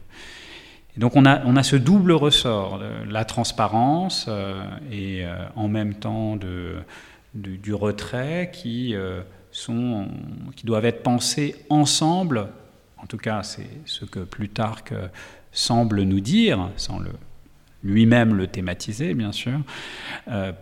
Donc 0.96 1.16
on 1.16 1.26
a, 1.26 1.44
on 1.44 1.56
a 1.56 1.62
ce 1.62 1.76
double 1.76 2.12
ressort, 2.12 2.80
la 3.08 3.24
transparence 3.24 4.26
euh, 4.28 4.62
et 4.92 5.24
euh, 5.24 5.34
en 5.56 5.66
même 5.66 5.94
temps 5.94 6.36
du 7.34 7.74
retrait 7.74 8.50
qui, 8.52 8.94
euh, 8.94 9.22
sont, 9.50 10.06
qui 10.54 10.66
doivent 10.66 10.84
être 10.84 11.02
pensés 11.02 11.56
ensemble, 11.68 12.48
en 13.02 13.06
tout 13.06 13.16
cas 13.16 13.42
c'est 13.42 13.68
ce 13.86 14.04
que 14.04 14.20
Plutarque 14.20 14.94
semble 15.50 16.02
nous 16.02 16.20
dire, 16.20 16.70
sans 16.76 17.00
le, 17.00 17.10
lui-même 17.84 18.34
le 18.34 18.46
thématiser 18.46 19.14
bien 19.14 19.30
sûr, 19.30 19.58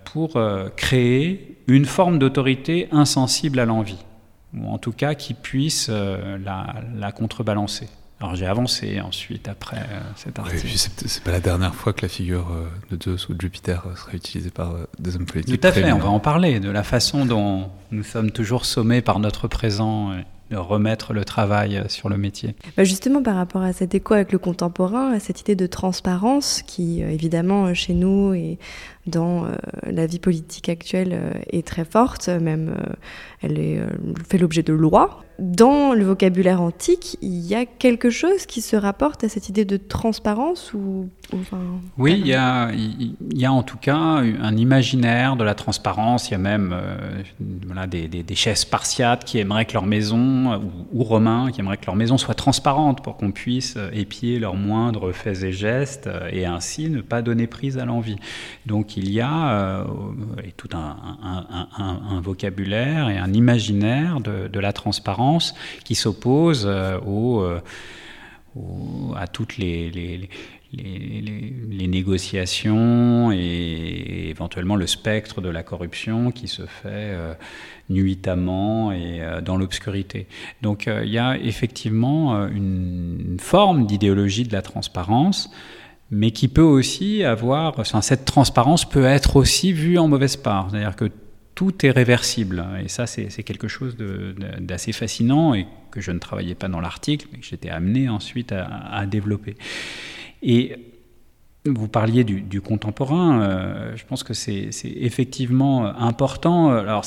pour 0.05 0.39
créer 0.77 1.57
une 1.69 1.85
forme 1.85 2.19
d'autorité 2.19 2.89
insensible 2.91 3.61
à 3.61 3.65
l'envie, 3.65 4.05
ou 4.55 4.69
en 4.69 4.79
tout 4.79 4.93
cas 4.93 5.15
qui 5.15 5.35
puisse 5.35 5.89
la, 5.89 6.75
la 6.97 7.13
contrebalancer. 7.13 7.89
Alors 8.23 8.37
j'ai 8.37 8.47
avancé 8.47 9.01
ensuite 9.01 9.49
après 9.49 9.79
euh, 9.79 10.01
cet 10.15 10.39
article. 10.39 10.65
Oui, 10.65 10.77
c'est 10.77 11.25
pas 11.25 11.33
la 11.33 11.41
dernière 11.41 11.75
fois 11.75 11.93
que 11.93 12.03
la 12.03 12.09
figure 12.09 12.53
euh, 12.53 12.95
de 12.95 13.03
Zeus 13.03 13.29
ou 13.29 13.35
de 13.35 13.41
Jupiter 13.41 13.83
euh, 13.85 13.97
sera 13.97 14.13
utilisée 14.13 14.51
par 14.51 14.77
des 15.01 15.17
hommes 15.17 15.27
politiques. 15.27 15.61
Tout 15.61 15.67
à 15.67 15.73
fait, 15.73 15.91
on 15.91 15.99
va 15.99 16.09
en 16.09 16.21
parler, 16.21 16.61
de 16.61 16.71
la 16.71 16.85
façon 16.85 17.27
dont 17.27 17.69
nous 17.91 18.05
sommes 18.05 18.31
toujours 18.31 18.65
sommés 18.65 19.03
par 19.03 19.19
notre 19.19 19.49
présent 19.49 20.13
de 20.53 20.59
remettre 20.59 21.15
le 21.15 21.25
travail 21.25 21.83
sur 21.89 22.09
le 22.09 22.19
métier. 22.19 22.55
Bah 22.77 22.85
justement, 22.85 23.23
par 23.23 23.37
rapport 23.37 23.63
à 23.63 23.73
cet 23.73 23.95
écho 23.95 24.15
avec 24.15 24.33
le 24.33 24.39
contemporain, 24.39 25.13
à 25.13 25.19
cette 25.19 25.41
idée 25.41 25.57
de 25.57 25.67
transparence 25.67 26.63
qui, 26.63 27.03
évidemment, 27.03 27.73
chez 27.73 27.95
nous 27.95 28.35
et 28.35 28.59
dans 29.07 29.47
la 29.83 30.07
vie 30.07 30.19
politique 30.19 30.69
actuelle 30.69 31.43
est 31.51 31.67
très 31.67 31.85
forte, 31.85 32.29
même 32.29 32.75
elle 33.41 33.59
est, 33.59 33.81
fait 34.29 34.39
l'objet 34.39 34.63
de 34.63 34.73
lois 34.73 35.25
dans 35.43 35.93
le 35.93 36.05
vocabulaire 36.05 36.61
antique, 36.61 37.17
il 37.21 37.41
y 37.41 37.55
a 37.55 37.67
quelque 37.67 38.11
chose 38.11 38.47
qui 38.47 38.61
se 38.61 38.77
rapporte 38.77 39.25
à 39.25 39.29
cette 39.29 39.49
idée 39.49 39.65
de 39.65 39.77
transparence 39.77 40.73
ou, 40.73 41.09
Oui, 41.99 42.17
il 42.21 42.27
y, 42.27 42.35
a, 42.35 42.71
il 42.73 43.17
y, 43.35 43.45
a, 43.45 43.53
en 43.53 43.63
tout 43.63 43.77
cas 43.77 43.95
un 43.95 44.57
imaginaire 44.57 45.37
de 45.37 45.43
la 45.43 45.55
transparence. 45.55 46.29
Il 46.29 46.33
y 46.33 46.35
a 46.35 46.39
même 46.39 46.73
euh, 46.73 47.23
voilà, 47.67 47.87
des, 47.87 48.07
des, 48.07 48.35
chefs 48.35 48.59
spartiates 48.59 49.25
qui 49.25 49.39
aimeraient 49.39 49.65
que 49.65 49.73
leur 49.73 49.87
maison, 49.87 50.55
ou, 50.57 51.01
ou, 51.01 51.03
romains, 51.03 51.51
qui 51.51 51.61
aimeraient 51.61 51.79
que 51.79 51.87
leur 51.87 51.97
maison 51.97 52.19
soit 52.19 52.35
transparente 52.35 53.03
pour 53.03 53.17
qu'on 53.17 53.33
puisse 53.33 53.77
épier 53.93 54.39
leurs 54.39 54.57
moindres 54.57 55.13
faits 55.13 55.43
et 55.43 55.53
gestes 55.53 56.09
et 56.31 56.47
ainsi 56.47 56.89
ne 56.89 57.01
pas 57.01 57.21
donner 57.23 57.49
prise 57.49 57.79
à 57.79 57.85
l'envie. 57.85 58.17
Donc 58.67 58.92
il 58.97 59.11
y 59.11 59.21
a 59.21 59.61
euh, 59.61 59.85
tout 60.57 60.69
un, 60.73 62.21
vocabulaire 62.21 63.09
et 63.09 63.19
un 63.19 63.33
imaginaire 63.33 64.21
de, 64.21 64.61
la 64.61 64.73
transparence 64.73 65.55
qui 65.85 65.95
s'oppose 65.95 66.67
euh, 66.67 66.99
euh, 67.07 67.61
à 69.17 69.27
toutes 69.27 69.57
les, 69.57 69.91
les, 69.91 70.29
négociations 71.89 73.33
et, 73.33 74.31
éventuellement 74.31 74.77
le 74.77 74.87
spectre 74.87 75.41
de 75.41 75.49
la 75.49 75.63
corruption 75.63 76.31
qui 76.31 76.49
se 76.49 76.65
fait 76.65 77.15
nuitamment 77.91 78.93
et 78.93 79.21
dans 79.45 79.57
l'obscurité. 79.57 80.27
Donc 80.63 80.87
il 80.87 81.11
y 81.11 81.19
a 81.19 81.37
effectivement 81.37 82.47
une, 82.47 83.37
forme 83.39 83.87
d'idéologie 83.87 84.45
de 84.45 84.53
la 84.53 84.63
transparence 84.63 85.51
mais 86.13 86.31
qui 86.31 86.47
peut 86.47 86.61
aussi 86.61 87.25
avoir, 87.25 87.87
cette 88.03 88.27
transparence 88.27 88.89
peut 88.89 89.07
être 89.07 89.37
aussi 89.37 89.73
vue 89.73 89.97
en 89.99 90.09
mauvaise 90.09 90.37
part. 90.37 90.69
C'est-à-dire 90.71 90.95
que 90.95 91.11
tout 91.55 91.87
est 91.87 91.91
réversible. 91.91 92.65
Et 92.85 92.89
ça, 92.89 93.07
c'est 93.07 93.43
quelque 93.43 93.67
chose 93.67 93.97
d'assez 94.61 94.93
fascinant 94.93 95.55
et 95.55 95.67
que 95.91 96.03
je 96.03 96.11
ne 96.11 96.19
travaillais 96.19 96.55
pas 96.55 96.69
dans 96.69 96.81
l'article, 96.81 97.29
mais 97.33 97.39
que 97.39 97.47
j'étais 97.47 97.71
amené 97.71 98.11
ensuite 98.11 98.53
à, 98.53 99.07
développer. 99.07 99.57
Et 100.43 100.77
vous 101.65 101.87
parliez 101.87 102.25
du, 102.25 102.61
contemporain, 102.61 103.41
euh, 103.43 103.93
je 103.97 104.05
pense 104.05 104.25
que 104.25 104.35
c'est 104.35 104.71
effectivement 104.83 105.87
important. 105.87 106.71
Alors, 106.71 107.05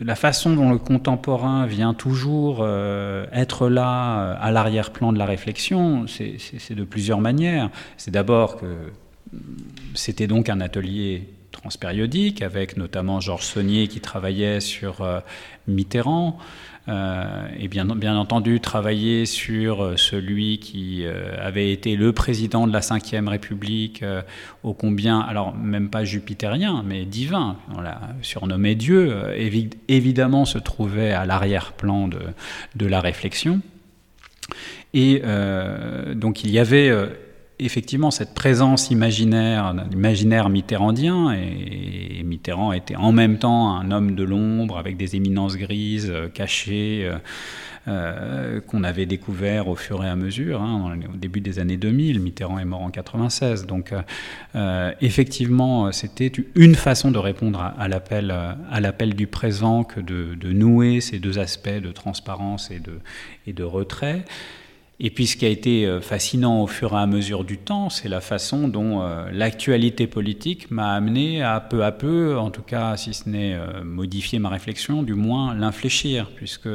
la 0.00 0.14
façon 0.14 0.54
dont 0.54 0.70
le 0.70 0.78
contemporain 0.78 1.64
vient 1.66 1.94
toujours 1.94 2.58
euh, 2.60 3.24
être 3.32 3.68
là 3.68 4.32
à 4.32 4.50
l'arrière-plan 4.50 5.12
de 5.12 5.18
la 5.18 5.24
réflexion, 5.24 6.06
c'est 6.06 6.74
de 6.74 6.84
plusieurs 6.84 7.20
manières. 7.20 7.70
C'est 7.96 8.10
d'abord 8.10 8.56
que 8.56 8.66
c'était 9.94 10.26
donc 10.26 10.50
un 10.50 10.60
atelier 10.60 11.28
transpériodique, 11.52 12.42
avec 12.42 12.76
notamment 12.76 13.20
Georges 13.20 13.44
Saunier 13.44 13.86
qui 13.86 14.00
travaillait 14.00 14.60
sur 14.60 15.02
euh, 15.02 15.20
Mitterrand, 15.68 16.38
euh, 16.38 16.71
et 16.88 17.68
bien, 17.68 18.16
entendu 18.16 18.60
travailler 18.60 19.24
sur 19.24 19.84
euh, 19.84 19.96
celui 19.96 20.58
qui 20.58 21.04
avait 21.40 21.72
été 21.72 21.96
le 21.96 22.12
président 22.12 22.66
de 22.66 22.72
la 22.72 22.80
Ve 22.80 23.28
République, 23.28 24.04
ô 24.62 24.74
combien, 24.74 25.20
alors 25.20 25.54
même 25.56 25.90
pas 25.90 26.04
jupitérien, 26.04 26.84
mais 26.86 27.04
divin, 27.04 27.56
on 27.76 27.80
l'a 27.80 28.00
surnommé 28.22 28.74
Dieu, 28.74 29.16
évidemment 29.88 30.44
se 30.44 30.58
trouvait 30.58 31.12
à 31.12 31.24
l'arrière-plan 31.24 32.08
de, 32.08 32.20
de, 32.76 32.86
la 32.86 33.00
réflexion. 33.00 33.60
Et 34.94 35.22
donc 36.14 36.44
il 36.44 36.50
y 36.50 36.58
avait 36.58 36.90
effectivement 37.58 38.10
cette 38.10 38.34
présence 38.34 38.90
imaginaire, 38.90 39.74
imaginaire 39.92 40.48
mitterrandien, 40.48 41.32
et, 41.32 42.22
Mitterrand 42.24 42.72
était 42.72 42.96
en 42.96 43.12
même 43.12 43.38
temps 43.38 43.76
un 43.76 43.90
homme 43.90 44.14
de 44.14 44.24
l'ombre 44.24 44.78
avec 44.78 44.96
des 44.96 45.16
éminences 45.16 45.56
grises, 45.56 46.10
euh, 46.10 46.28
cachées, 46.28 47.10
euh, 47.88 48.60
qu'on 48.60 48.84
avait 48.84 49.06
découvert 49.06 49.68
au 49.68 49.74
fur 49.74 50.02
et 50.04 50.08
à 50.08 50.16
mesure, 50.16 50.62
hein, 50.62 50.96
au 51.12 51.16
début 51.16 51.40
des 51.40 51.58
années 51.58 51.76
2000. 51.76 52.20
Mitterrand 52.20 52.58
est 52.58 52.64
mort 52.64 52.80
en 52.80 52.90
96. 52.90 53.66
Donc, 53.66 53.92
effectivement, 55.00 55.90
c'était 55.90 56.30
une 56.54 56.76
façon 56.76 57.10
de 57.10 57.18
répondre 57.18 57.60
à, 57.60 57.88
l'appel, 57.88 59.14
du 59.14 59.26
présent 59.26 59.82
que 59.82 60.00
de, 60.00 60.34
de, 60.34 60.52
nouer 60.52 61.00
ces 61.00 61.18
deux 61.18 61.40
aspects 61.40 61.68
de 61.68 61.90
transparence 61.90 62.70
et 62.70 62.78
de, 62.78 63.00
et 63.48 63.52
de 63.52 63.64
retrait. 63.64 64.24
Et 65.00 65.10
puis 65.10 65.26
ce 65.26 65.36
qui 65.36 65.44
a 65.44 65.48
été 65.48 65.86
euh, 65.86 66.00
fascinant 66.00 66.62
au 66.62 66.66
fur 66.66 66.92
et 66.92 66.96
à 66.96 67.06
mesure 67.06 67.44
du 67.44 67.58
temps, 67.58 67.90
c'est 67.90 68.08
la 68.08 68.20
façon 68.20 68.68
dont 68.68 69.02
euh, 69.02 69.28
l'actualité 69.32 70.06
politique 70.06 70.70
m'a 70.70 70.92
amené 70.92 71.42
à 71.42 71.60
peu 71.60 71.84
à 71.84 71.92
peu, 71.92 72.38
en 72.38 72.50
tout 72.50 72.62
cas 72.62 72.96
si 72.96 73.14
ce 73.14 73.28
n'est 73.28 73.54
euh, 73.54 73.82
modifier 73.82 74.38
ma 74.38 74.48
réflexion, 74.48 75.02
du 75.02 75.14
moins 75.14 75.54
l'infléchir, 75.54 76.30
puisque 76.34 76.68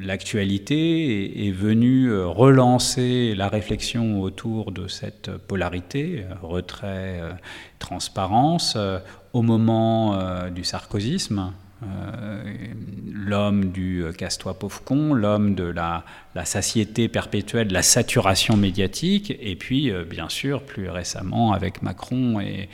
l'actualité 0.00 1.46
est, 1.46 1.50
venue 1.50 2.10
relancer 2.18 3.34
la 3.34 3.48
réflexion 3.48 4.22
autour 4.22 4.72
de 4.72 4.88
cette 4.88 5.30
polarité, 5.36 6.24
retrait, 6.40 7.20
transparence, 7.78 8.78
au 9.34 9.42
moment 9.42 10.18
du 10.48 10.64
sarkozysme, 10.64 11.52
euh, 11.82 12.42
l'homme 13.26 13.72
du 13.72 14.02
euh, 14.02 14.12
casse-toi 14.12 14.58
pauvre 14.58 14.82
con, 14.82 15.12
l'homme 15.12 15.54
de 15.54 15.64
la, 15.64 16.04
satiété 16.44 17.08
perpétuelle, 17.08 17.68
la 17.72 17.82
saturation 17.82 18.56
médiatique, 18.56 19.36
et 19.40 19.56
puis 19.56 19.90
euh, 19.90 20.04
bien 20.04 20.28
sûr 20.28 20.62
plus 20.62 20.88
récemment 20.88 21.52
avec 21.52 21.82
Macron 21.82 22.40
et, 22.40 22.68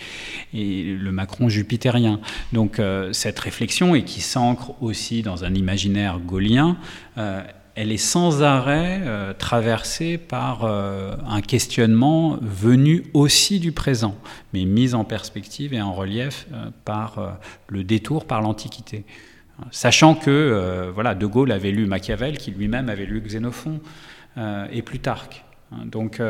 le 0.52 1.10
Macron 1.10 1.48
jupitérien. 1.48 2.20
Donc 2.52 2.80
cette 3.12 3.38
réflexion, 3.38 3.94
et 3.94 4.04
qui 4.04 4.20
s'ancre 4.20 4.80
aussi 4.82 5.22
dans 5.22 5.44
un 5.44 5.54
imaginaire 5.54 6.18
gaulien, 6.18 6.76
elle 7.74 7.90
est 7.90 7.96
sans 7.96 8.42
arrêt 8.42 9.00
euh, 9.04 9.32
traversée 9.32 10.18
par 10.18 10.64
euh, 10.64 11.16
un 11.26 11.40
questionnement 11.40 12.36
venu 12.42 13.04
aussi 13.14 13.60
du 13.60 13.72
présent, 13.72 14.14
mais 14.52 14.64
mis 14.64 14.94
en 14.94 15.04
perspective 15.04 15.72
et 15.72 15.80
en 15.80 15.92
relief 15.92 16.46
euh, 16.52 16.70
par 16.84 17.38
le 17.68 17.84
détour 17.84 18.26
par 18.26 18.42
l'Antiquité. 18.42 19.04
Sachant 19.70 20.14
que 20.14 20.90
voilà, 20.94 21.14
De 21.14 21.26
Gaulle 21.26 21.52
avait 21.52 21.70
lu 21.70 21.86
Machiavel, 21.86 22.38
qui 22.38 22.50
lui-même 22.50 22.88
avait 22.88 23.04
lu 23.04 23.20
Xénophon 23.20 23.80
et 24.36 24.82
Plutarque. 24.82 25.44
Donc 25.84 26.20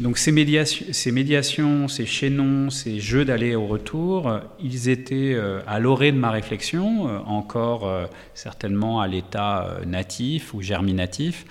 donc 0.00 0.16
ces 0.16 0.30
médiations, 0.30 0.86
ces, 0.92 1.10
médiations, 1.10 1.88
ces 1.88 2.06
chaînons, 2.06 2.70
ces 2.70 3.00
jeux 3.00 3.24
d'aller 3.24 3.56
au 3.56 3.66
retour, 3.66 4.28
euh, 4.28 4.38
ils 4.62 4.88
étaient 4.88 5.34
euh, 5.34 5.60
à 5.66 5.80
l'orée 5.80 6.12
de 6.12 6.16
ma 6.16 6.30
réflexion, 6.30 7.08
euh, 7.08 7.18
encore 7.26 7.90
certainement 8.34 9.00
à 9.00 9.08
l'état 9.08 9.78
natif 9.86 10.54
ou 10.54 10.62
germinatif, 10.62 11.44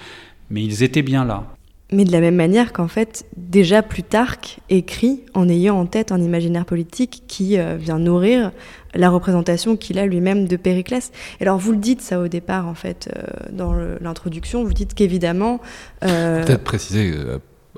mais 0.49 0.63
ils 0.63 0.83
étaient 0.83 1.01
bien 1.01 1.25
là. 1.25 1.43
Mais 1.91 2.03
de 2.03 2.11
la 2.11 2.19
même 2.19 2.35
manière 2.35 2.73
qu'en 2.73 2.87
fait, 2.87 3.25
déjà 3.37 3.81
Plutarque 3.81 4.59
écrit 4.69 5.23
en 5.33 5.47
ayant 5.47 5.79
en 5.79 5.85
tête 5.85 6.11
un 6.11 6.21
imaginaire 6.21 6.65
politique 6.65 7.23
qui 7.27 7.57
vient 7.77 7.97
nourrir 7.97 8.51
la 8.93 9.09
représentation 9.09 9.77
qu'il 9.77 9.97
a 9.97 10.05
lui-même 10.05 10.47
de 10.47 10.57
Périclès. 10.57 11.11
alors 11.39 11.57
vous 11.57 11.71
le 11.71 11.77
dites 11.77 12.01
ça 12.01 12.19
au 12.19 12.27
départ 12.27 12.67
en 12.67 12.73
fait 12.73 13.09
dans 13.51 13.73
l'introduction, 14.01 14.65
vous 14.65 14.73
dites 14.73 14.95
qu'évidemment... 14.95 15.61
Peut-être 16.01 16.63
préciser 16.63 17.13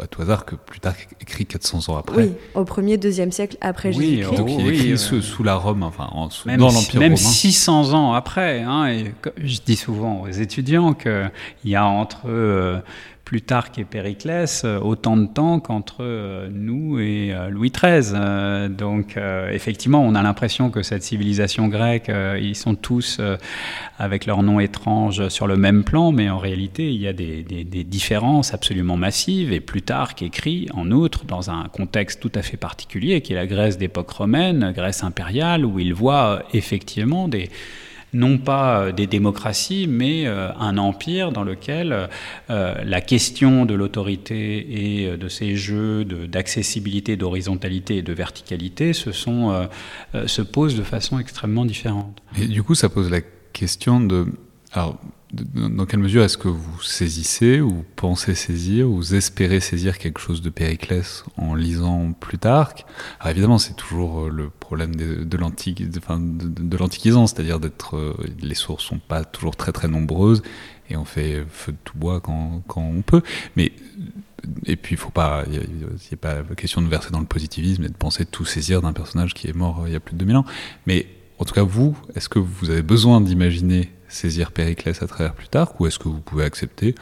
à 0.01 0.07
tout 0.07 0.21
hasard 0.21 0.45
que 0.45 0.55
Plutarque 0.55 1.09
écrit 1.21 1.45
400 1.45 1.91
ans 1.91 1.97
après. 1.97 2.23
Oui, 2.23 2.31
au 2.55 2.63
1er, 2.63 2.97
2e 2.97 3.31
siècle 3.31 3.57
après 3.61 3.91
Jésus-Christ. 3.91 4.37
Donc 4.37 4.49
il 4.49 4.67
écrit 4.67 4.97
sous, 4.97 5.43
la 5.43 5.55
Rome, 5.55 5.83
enfin 5.83 6.09
dans 6.13 6.71
l'Empire 6.71 7.01
romain. 7.01 7.09
Même 7.09 7.17
600 7.17 7.93
ans 7.93 8.13
après. 8.13 8.61
Hein, 8.61 8.87
et 8.87 9.13
je 9.37 9.59
dis 9.65 9.75
souvent 9.75 10.21
aux 10.21 10.29
étudiants 10.29 10.93
qu'il 10.93 11.31
y 11.65 11.75
a 11.75 11.85
entre 11.85 12.27
euh, 12.27 12.79
Plutarque 13.29 13.77
et 13.77 13.83
Périclès 13.83 14.63
euh, 14.65 14.79
autant 14.79 15.15
de 15.15 15.27
temps 15.27 15.59
qu'entre 15.59 15.97
euh, 15.99 16.49
nous 16.51 16.97
et 16.97 17.31
euh, 17.31 17.49
Louis 17.49 17.69
XIII. 17.69 18.69
Donc 18.75 19.19
effectivement, 19.51 20.03
on 20.03 20.15
a 20.15 20.23
l'impression 20.23 20.71
que 20.71 20.81
cette 20.81 21.03
civilisation 21.03 21.67
grecque, 21.67 22.11
ils 22.41 22.55
sont 22.55 22.73
tous 22.73 23.21
avec 23.99 24.25
leurs 24.25 24.41
noms 24.41 24.59
étranges 24.59 25.29
sur 25.29 25.45
le 25.45 25.57
même 25.57 25.83
plan, 25.83 26.11
mais 26.11 26.29
en 26.29 26.39
réalité, 26.39 26.91
il 26.91 26.99
y 26.99 27.07
a 27.07 27.13
des, 27.13 27.43
des 27.43 27.83
différences 27.83 28.53
absolument 28.55 28.97
massives. 28.97 29.53
Et 29.53 29.59
Plutarque 29.59 30.23
écrit, 30.23 30.67
en 30.73 30.89
outre, 30.89 31.25
dans 31.25 31.51
un 31.51 31.65
contexte 31.65 32.19
tout 32.21 32.31
à 32.33 32.41
fait 32.41 32.57
particulier, 32.57 33.21
qui 33.21 33.33
est 33.33 33.35
la 33.35 33.47
Grèce 33.47 33.77
d'époque 33.77 34.09
romaine, 34.09 34.73
Grèce 34.75 35.03
impériale, 35.03 35.65
où 35.65 35.77
il 35.77 35.93
voit 35.93 36.43
effectivement 36.53 37.27
des 37.27 37.49
non 38.13 38.37
pas 38.37 38.81
euh, 38.81 38.91
des 38.91 39.07
démocraties, 39.07 39.87
mais 39.87 40.25
euh, 40.25 40.51
un 40.53 40.77
empire 40.77 41.31
dans 41.31 41.43
lequel 41.43 42.09
euh, 42.49 42.75
la 42.83 43.01
question 43.01 43.65
de 43.65 43.73
l'autorité 43.73 45.01
et 45.01 45.17
de 45.17 45.27
ces 45.27 45.55
jeux 45.55 46.05
d'accessibilité, 46.05 47.17
d'horizontalité 47.17 47.97
et 47.97 48.01
de 48.01 48.13
verticalité 48.13 48.93
se, 48.93 50.41
posent 50.41 50.75
de 50.75 50.83
façon 50.83 51.19
extrêmement 51.19 51.65
différente. 51.65 52.21
Et 52.37 52.47
du 52.47 52.63
coup, 52.63 52.75
ça 52.75 52.89
pose 52.89 53.09
la 53.09 53.21
question 53.53 53.99
de... 53.99 54.27
Alors, 54.71 54.99
dans 55.33 55.85
quelle 55.85 55.99
mesure 55.99 56.23
est-ce 56.23 56.37
que 56.37 56.47
vous 56.47 56.81
saisissez 56.81 57.61
ou 57.61 57.83
pensez 57.95 58.35
saisir 58.35 58.89
ou 58.89 58.95
vous 58.97 59.15
espérez 59.15 59.59
saisir 59.59 59.97
quelque 59.97 60.19
chose 60.19 60.41
de 60.41 60.49
Périclès 60.49 61.23
en 61.37 61.55
lisant 61.55 62.13
Plutarque 62.13 62.85
Alors 63.19 63.31
évidemment, 63.31 63.57
c'est 63.57 63.75
toujours 63.75 64.25
euh, 64.25 64.29
le 64.29 64.49
problème 64.49 64.95
de, 64.95 65.37
l'antiquisance, 65.37 67.31
c'est-à-dire 67.31 67.59
d'être 67.59 67.95
euh, 67.95 68.15
les 68.41 68.55
sources 68.55 68.83
sont 68.83 68.99
pas 68.99 69.23
toujours 69.23 69.55
très 69.55 69.71
très 69.71 69.87
nombreuses 69.87 70.41
et 70.89 70.97
on 70.97 71.05
fait 71.05 71.43
feu 71.47 71.71
de 71.71 71.77
tout 71.83 71.97
bois 71.97 72.19
quand, 72.21 72.63
quand 72.67 72.81
on 72.81 73.01
peut. 73.01 73.21
Mais 73.55 73.71
et 74.65 74.75
puis, 74.75 74.95
il 74.95 74.97
faut 74.97 75.09
pas, 75.09 75.43
il 75.51 76.13
a 76.13 76.17
pas 76.17 76.43
question 76.55 76.81
de 76.81 76.87
verser 76.87 77.11
dans 77.11 77.19
le 77.19 77.25
positivisme 77.25 77.83
et 77.83 77.89
de 77.89 77.93
penser 77.93 78.25
tout 78.25 78.45
saisir 78.45 78.81
d'un 78.81 78.93
personnage 78.93 79.33
qui 79.33 79.47
est 79.47 79.53
mort 79.53 79.81
euh, 79.81 79.87
il 79.89 79.93
y 79.93 79.95
a 79.95 79.99
plus 79.99 80.13
de 80.13 80.19
2000 80.19 80.37
ans. 80.37 80.45
Mais 80.85 81.07
en 81.39 81.45
tout 81.45 81.53
cas, 81.53 81.63
vous, 81.63 81.97
est-ce 82.15 82.29
que 82.29 82.39
vous 82.39 82.69
avez 82.69 82.81
besoin 82.81 83.21
d'imaginer 83.21 83.89
saisir 84.09 84.51
Périclès 84.51 85.01
à 85.01 85.07
travers 85.07 85.33
Plutarque 85.33 85.79
ou 85.79 85.87
est-ce 85.87 85.99
que 85.99 86.09
vous 86.09 86.19
pouvez 86.19 86.43
accepter 86.43 86.95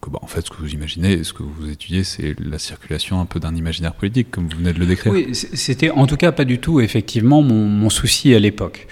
que 0.00 0.10
bah, 0.10 0.18
en 0.22 0.26
fait 0.26 0.40
ce 0.46 0.50
que 0.50 0.56
vous 0.56 0.72
imaginez, 0.72 1.22
ce 1.24 1.32
que 1.32 1.42
vous 1.42 1.68
étudiez, 1.70 2.04
c'est 2.04 2.34
la 2.38 2.58
circulation 2.58 3.20
un 3.20 3.26
peu 3.26 3.38
d'un 3.38 3.54
imaginaire 3.54 3.94
politique, 3.94 4.30
comme 4.30 4.48
vous 4.48 4.56
venez 4.56 4.72
de 4.72 4.78
le 4.78 4.86
décrire? 4.86 5.12
Oui, 5.12 5.34
c'était 5.34 5.90
en 5.90 6.06
tout 6.06 6.16
cas 6.16 6.32
pas 6.32 6.44
du 6.44 6.58
tout 6.58 6.80
effectivement 6.80 7.42
mon, 7.42 7.90
souci 7.90 8.34
à 8.34 8.38
l'époque. 8.38 8.86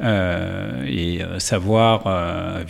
Euh, 0.00 0.84
et 0.86 1.22
euh, 1.22 1.38
savoir 1.38 2.02
euh, 2.06 2.64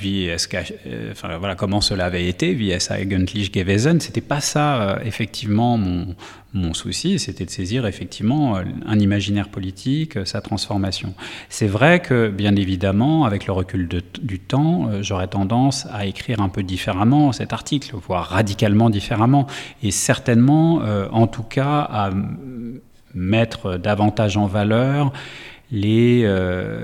enfin, 1.11 1.37
voilà, 1.39 1.55
comment 1.55 1.81
cela 1.81 2.07
avait 2.07 2.29
été, 2.29 2.55
wie 2.55 2.71
es 2.71 2.91
eigentlich 2.91 3.53
gewesen, 3.53 4.01
c'était 4.01 4.21
pas 4.21 4.41
ça 4.41 5.01
effectivement 5.05 5.77
mon, 5.77 6.15
mon 6.55 6.75
souci, 6.75 7.19
c'était 7.19 7.47
de 7.47 7.51
saisir 7.51 7.87
effectivement 7.87 8.57
euh, 8.57 8.63
un 8.87 8.99
imaginaire 8.99 9.49
politique, 9.49 10.19
euh, 10.19 10.25
sa 10.27 10.43
transformation. 10.43 11.15
C'est 11.49 11.67
vrai 11.67 12.01
que, 12.01 12.29
bien 12.29 12.57
évidemment, 12.57 13.25
avec 13.25 13.47
le 13.47 13.55
recul 13.55 13.89
du 14.21 14.39
temps, 14.39 14.89
euh, 14.89 15.03
j'aurais 15.03 15.29
tendance 15.29 15.87
à 15.91 16.05
écrire 16.05 16.41
un 16.41 16.51
peu 16.51 16.63
différemment 16.63 17.33
cet 17.33 17.55
article, 17.55 17.95
voire 18.07 18.27
radicalement 18.27 18.91
différemment, 18.91 19.47
et 19.83 19.91
certainement, 19.91 20.83
en 21.13 21.27
tout 21.27 21.43
cas, 21.43 21.89
à 21.91 22.11
mettre 23.15 23.77
davantage 23.77 24.37
en 24.37 24.47
valeur 24.47 25.13
les, 25.71 26.27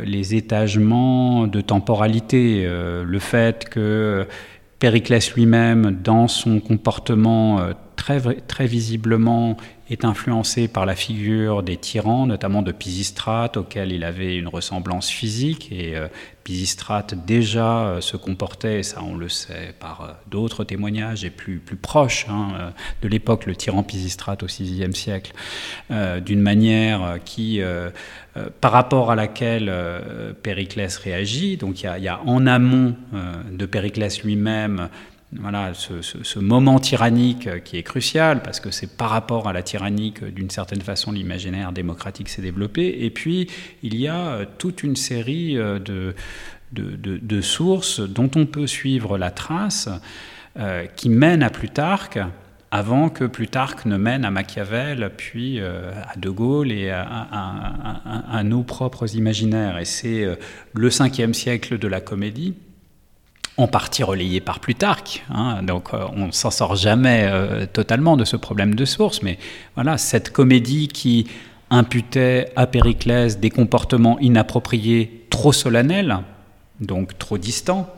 les 0.05 0.35
étagements 0.35 1.47
de 1.47 1.61
temporalité, 1.61 2.67
le 2.67 3.19
fait 3.19 3.69
que 3.69 4.27
Périclès 4.79 5.35
lui-même, 5.35 5.99
dans 6.03 6.29
son 6.29 6.61
comportement 6.61 7.61
très, 7.99 8.67
visiblement 8.67 9.57
est 9.91 10.05
influencé 10.05 10.69
par 10.69 10.87
la 10.87 10.95
figure 10.95 11.63
des 11.63 11.77
tyrans, 11.77 12.27
notamment 12.27 12.63
de 12.63 12.73
Pisistrate, 12.73 13.57
auquel 13.57 13.93
il 13.93 14.05
avait 14.05 14.37
une 14.37 14.49
ressemblance 14.49 15.09
physique. 15.11 15.71
Et 15.73 15.97
euh, 15.97 16.09
Pisistrate 16.45 17.15
déjà 17.27 17.87
euh, 17.87 18.01
se 18.01 18.17
comportait, 18.17 18.83
ça 18.83 19.03
on 19.03 19.17
le 19.17 19.29
sait 19.29 19.75
par 19.81 20.03
euh, 20.03 20.13
d'autres 20.31 20.65
témoignages, 20.65 21.25
et 21.25 21.31
plus, 21.31 21.59
plus 21.59 21.77
proche 21.77 22.27
hein, 22.31 22.73
de 23.03 23.09
l'époque, 23.09 23.47
le 23.47 23.57
tyran 23.57 23.83
Pisistrate 23.83 24.43
au 24.43 24.47
VIe 24.47 24.95
siècle, 24.95 25.33
d'une 26.25 26.41
manière 26.41 27.19
qui, 27.25 27.61
par 28.61 28.73
rapport 28.73 29.11
à 29.11 29.17
laquelle 29.17 29.73
Périclès 30.43 30.97
réagit, 30.97 31.57
donc 31.57 31.83
il 31.83 32.03
y, 32.03 32.09
a 32.09 32.21
en 32.27 32.47
amont 32.47 32.95
de 33.51 33.67
Périclès 33.67 34.23
lui-même 34.23 34.89
voilà, 35.33 35.73
ce, 35.75 36.39
moment 36.39 36.79
tyrannique 36.79 37.63
qui 37.65 37.77
est 37.77 37.83
crucial, 37.83 38.43
parce 38.43 38.61
que 38.61 38.71
c'est 38.71 38.97
par 38.97 39.11
rapport 39.11 39.47
à 39.47 39.53
la 39.53 39.63
tyrannie 39.63 40.13
que, 40.13 40.25
d'une 40.25 40.49
certaine 40.49 40.81
façon, 40.81 41.13
l'imaginaire 41.13 41.73
démocratique 41.73 42.31
s'est 42.31 42.41
développé. 42.41 43.05
Et 43.05 43.11
puis, 43.11 43.47
il 43.83 43.95
y 43.97 44.09
a 44.09 44.29
euh, 44.29 44.45
toute 44.57 44.83
une 44.83 44.97
série 44.97 45.59
euh, 45.59 45.79
de, 46.73 47.41
sources 47.43 48.01
dont 48.01 48.31
on 48.37 48.47
peut 48.47 48.67
suivre 48.67 49.19
la 49.19 49.31
trace, 49.31 49.91
euh, 50.59 50.87
qui 50.97 51.11
mènent 51.11 51.43
à 51.43 51.51
Plutarque, 51.51 52.19
avant 52.71 53.11
que 53.11 53.25
Plutarque 53.25 53.85
ne 53.85 53.99
mène 53.99 54.25
à 54.25 54.31
Machiavel, 54.31 55.11
puis 55.17 55.59
à 55.61 56.17
De 56.19 56.29
Gaulle 56.29 56.71
et 56.71 56.91
à, 56.91 58.43
nos 58.45 58.63
propres 58.63 59.15
imaginaires. 59.17 59.79
Et 59.79 59.87
c'est 59.87 60.27
le 60.75 60.91
cinquième 60.91 61.33
siècle 61.33 61.79
de 61.79 61.89
la 61.89 62.03
comédie 62.03 62.55
en 63.59 63.67
partie 63.67 64.03
relayé 64.03 64.41
par 64.41 64.61
Plutarque. 64.61 65.25
Hein, 65.31 65.63
donc 65.63 65.91
on 65.93 66.27
ne 66.29 66.33
s'en 66.33 66.51
sort 66.51 66.77
jamais 66.77 67.31
totalement 67.73 68.17
de 68.17 68.25
ce 68.25 68.37
problème 68.37 68.75
de 68.75 68.85
source, 68.85 69.23
mais 69.23 69.39
voilà, 69.75 69.99
cette 69.99 70.31
comédie 70.31 70.89
qui 70.89 71.27
imputait 71.71 72.51
à 72.57 72.67
Périclès 72.67 73.39
des 73.39 73.51
comportements 73.51 74.19
inappropriés 74.21 75.27
trop 75.29 75.53
solennels, 75.53 76.19
donc 76.81 77.19
trop 77.19 77.37
distants. 77.37 77.93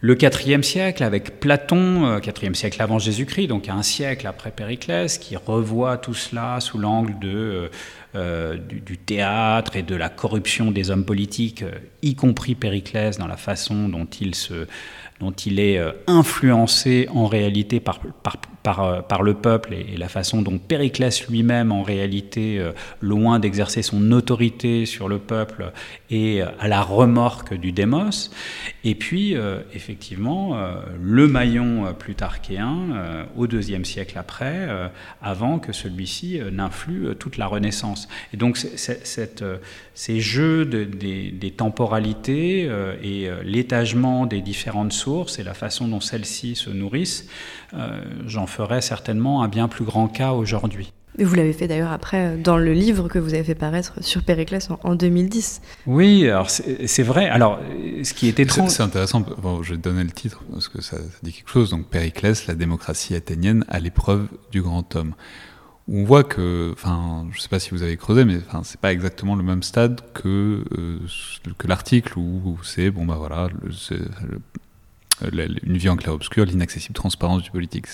Le 0.00 0.16
IVe 0.20 0.62
siècle, 0.62 1.04
avec 1.04 1.38
Platon, 1.38 2.18
IVe 2.18 2.54
siècle 2.54 2.82
avant 2.82 2.98
Jésus-Christ, 2.98 3.46
donc 3.46 3.68
un 3.68 3.82
siècle 3.82 4.26
après 4.26 4.50
Périclès, 4.50 5.16
qui 5.18 5.36
revoit 5.36 5.96
tout 5.96 6.14
cela 6.14 6.58
sous 6.58 6.78
l'angle 6.78 7.16
de 7.20 7.70
euh, 8.14 8.58
du, 8.58 8.98
théâtre 8.98 9.76
et 9.76 9.82
de 9.82 9.94
la 9.94 10.10
corruption 10.10 10.70
des 10.70 10.90
hommes 10.90 11.06
politiques, 11.06 11.62
euh, 11.62 11.70
y 12.02 12.14
compris 12.14 12.54
Périclès, 12.54 13.16
dans 13.16 13.26
la 13.26 13.38
façon 13.38 13.88
dont 13.88 14.04
il, 14.04 14.34
se, 14.34 14.66
dont 15.20 15.32
il 15.32 15.60
est 15.60 15.78
euh, 15.78 15.92
influencé 16.06 17.08
en 17.12 17.26
réalité 17.26 17.80
par, 17.80 18.00
par, 18.22 18.36
par, 18.62 19.06
par 19.06 19.22
le 19.22 19.34
peuple 19.34 19.74
et, 19.74 19.96
la 19.96 20.08
façon 20.08 20.42
dont 20.42 20.58
Périclès 20.58 21.28
lui-même, 21.28 21.72
en 21.72 21.82
réalité, 21.82 22.60
loin 23.00 23.38
d'exercer 23.38 23.82
son 23.82 24.10
autorité 24.10 24.86
sur 24.86 25.08
le 25.08 25.18
peuple, 25.18 25.72
est 26.10 26.40
à 26.40 26.66
la 26.66 26.82
remorque 26.82 27.54
du 27.54 27.72
démos. 27.72 28.30
Et 28.84 28.94
puis, 28.94 29.36
effectivement, 29.74 30.58
le 31.00 31.28
maillon 31.28 31.94
plutarchéen 31.96 33.26
au 33.36 33.46
deuxième 33.46 33.84
siècle 33.84 34.18
après, 34.18 34.68
avant 35.20 35.58
que 35.58 35.72
celui-ci 35.72 36.40
n'influe 36.50 37.14
toute 37.18 37.36
la 37.36 37.46
Renaissance. 37.46 38.08
Et 38.32 38.36
donc 38.36 38.58
euh, 39.42 39.56
ces 39.94 40.20
jeux 40.20 40.64
des, 40.64 41.50
temporalités 41.50 42.66
euh, 42.66 42.94
et 43.02 43.28
euh, 43.28 43.42
l'étagement 43.44 44.26
des 44.26 44.40
différentes 44.40 44.92
sources 44.92 45.11
et 45.38 45.42
la 45.42 45.54
façon 45.54 45.88
dont 45.88 46.00
celles-ci 46.00 46.56
se 46.56 46.70
nourrissent, 46.70 47.26
j'en 48.26 48.46
ferai 48.46 48.80
certainement 48.80 49.42
un 49.42 49.48
bien 49.48 49.68
plus 49.68 49.84
grand 49.84 50.08
cas 50.08 50.32
aujourd'hui. 50.32 50.92
Et 51.18 51.24
vous 51.24 51.34
l'avez 51.34 51.52
fait 51.52 51.68
d'ailleurs 51.68 51.92
après 51.92 52.38
dans 52.38 52.56
le 52.56 52.72
livre 52.72 53.08
que 53.08 53.18
vous 53.18 53.34
avez 53.34 53.44
fait 53.44 53.54
paraître 53.54 54.02
sur 54.02 54.22
Périclès 54.22 54.68
en, 54.82 54.94
2010. 54.94 55.60
Oui, 55.86 56.26
alors 56.26 56.48
c'est 56.48 57.02
vrai. 57.02 57.28
Alors, 57.28 57.60
ce 58.02 58.14
qui 58.14 58.28
était 58.28 58.44
étrange. 58.44 58.70
C'est 58.70 58.82
intéressant. 58.82 59.22
je 59.62 59.72
vais 59.72 59.78
donner 59.78 60.04
le 60.04 60.10
titre 60.10 60.42
parce 60.50 60.68
que 60.68 60.80
ça, 60.80 60.96
ça, 60.96 61.02
dit 61.22 61.32
quelque 61.32 61.50
chose. 61.50 61.70
Donc, 61.70 61.86
Périclès, 61.88 62.46
la 62.46 62.54
démocratie 62.54 63.14
athénienne 63.14 63.64
à 63.68 63.78
l'épreuve 63.78 64.26
du 64.50 64.62
grand 64.62 64.96
homme 64.96 65.14
on 65.88 66.04
voit 66.04 66.24
que, 66.24 66.70
enfin, 66.72 67.26
je 67.32 67.40
sais 67.40 67.48
pas 67.48 67.58
si 67.58 67.70
vous 67.70 67.82
avez 67.82 67.96
creusé, 67.96 68.24
mais 68.24 68.38
enfin, 68.48 68.62
c'est 68.64 68.80
pas 68.80 68.92
exactement 68.92 69.34
le 69.34 69.42
même 69.42 69.62
stade 69.62 70.00
que 70.14 70.64
euh, 70.78 70.98
que 71.58 71.66
l'article 71.66 72.18
où, 72.18 72.58
c'est 72.62 72.90
bon 72.90 73.04
bah 73.04 73.16
voilà, 73.18 73.48
une 75.20 75.76
vie 75.76 75.88
en 75.88 75.96
clair-obscur, 75.96 76.44
l'inaccessible 76.44 76.94
transparence 76.94 77.42
du 77.42 77.50
politique. 77.50 77.86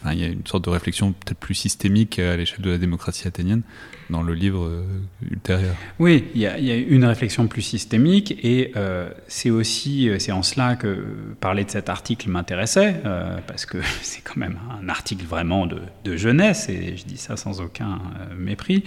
Enfin, 0.00 0.12
il 0.12 0.20
y 0.20 0.24
a 0.24 0.28
une 0.28 0.46
sorte 0.46 0.64
de 0.64 0.70
réflexion 0.70 1.12
peut-être 1.12 1.38
plus 1.38 1.54
systémique 1.54 2.18
à 2.18 2.36
l'échelle 2.36 2.60
de 2.60 2.70
la 2.70 2.78
démocratie 2.78 3.28
athénienne 3.28 3.62
dans 4.10 4.22
le 4.22 4.34
livre 4.34 4.64
euh, 4.64 4.84
ultérieur. 5.30 5.74
Oui, 5.98 6.24
il 6.34 6.40
y, 6.40 6.46
a, 6.46 6.56
une 6.56 7.04
réflexion 7.04 7.46
plus 7.46 7.62
systémique 7.62 8.38
et 8.44 8.72
euh, 8.76 9.10
c'est 9.26 9.50
aussi 9.50 10.08
euh, 10.08 10.18
c'est 10.18 10.32
en 10.32 10.42
cela 10.42 10.76
que 10.76 11.04
parler 11.40 11.64
de 11.64 11.70
cet 11.70 11.88
article 11.88 12.28
m'intéressait 12.28 13.00
parce 13.46 13.66
que 13.66 13.78
c'est 14.02 14.20
quand 14.22 14.36
même 14.36 14.58
un 14.80 14.88
article 14.88 15.24
vraiment 15.24 15.66
de, 15.66 16.16
jeunesse 16.16 16.68
et 16.68 16.96
je 16.96 17.04
dis 17.04 17.16
ça 17.16 17.36
sans 17.36 17.62
aucun 17.62 17.98
mépris. 18.36 18.84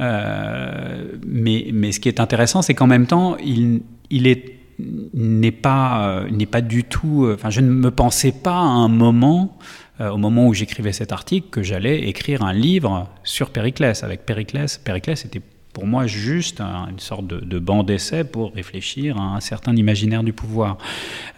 mais, 0.00 1.68
mais 1.72 1.92
ce 1.92 2.00
qui 2.00 2.08
est 2.08 2.18
intéressant, 2.18 2.62
c'est 2.62 2.74
qu'en 2.74 2.86
même 2.86 3.06
temps, 3.06 3.36
il, 3.36 3.82
il 4.08 4.26
est 4.26 4.61
n'est 4.78 5.52
pas, 5.52 6.24
n'est 6.30 6.46
pas 6.46 6.60
du 6.60 6.84
tout. 6.84 7.28
Enfin, 7.32 7.50
je 7.50 7.60
ne 7.60 7.70
me 7.70 7.90
pensais 7.90 8.32
pas 8.32 8.56
à 8.56 8.62
un 8.62 8.88
moment 8.88 9.58
euh, 10.02 10.10
au 10.10 10.16
moment 10.16 10.46
où 10.46 10.54
j'écrivais 10.54 10.92
cet 10.92 11.12
article, 11.12 11.48
que 11.50 11.62
j'allais 11.62 12.08
écrire 12.08 12.42
un 12.42 12.52
livre 12.52 13.08
sur 13.24 13.50
Périclès. 13.50 14.02
Avec 14.02 14.24
Périclès, 14.24 14.78
Périclès 14.78 15.24
était 15.24 15.42
pour 15.74 15.86
moi 15.86 16.06
juste 16.06 16.60
une 16.60 16.98
sorte 16.98 17.26
de, 17.26 17.58
banc 17.58 17.82
d'essai 17.82 18.24
pour 18.24 18.52
réfléchir 18.52 19.16
à 19.16 19.36
un 19.36 19.40
certain 19.40 19.74
imaginaire 19.74 20.22
du 20.22 20.32
pouvoir 20.32 20.76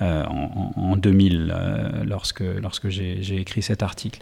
euh, 0.02 0.24
en, 0.24 0.96
2000, 0.96 1.52
euh, 1.54 2.04
lorsque, 2.04 2.40
lorsque 2.40 2.88
j'ai 2.88 3.36
écrit 3.36 3.62
cet 3.62 3.82
article. 3.82 4.20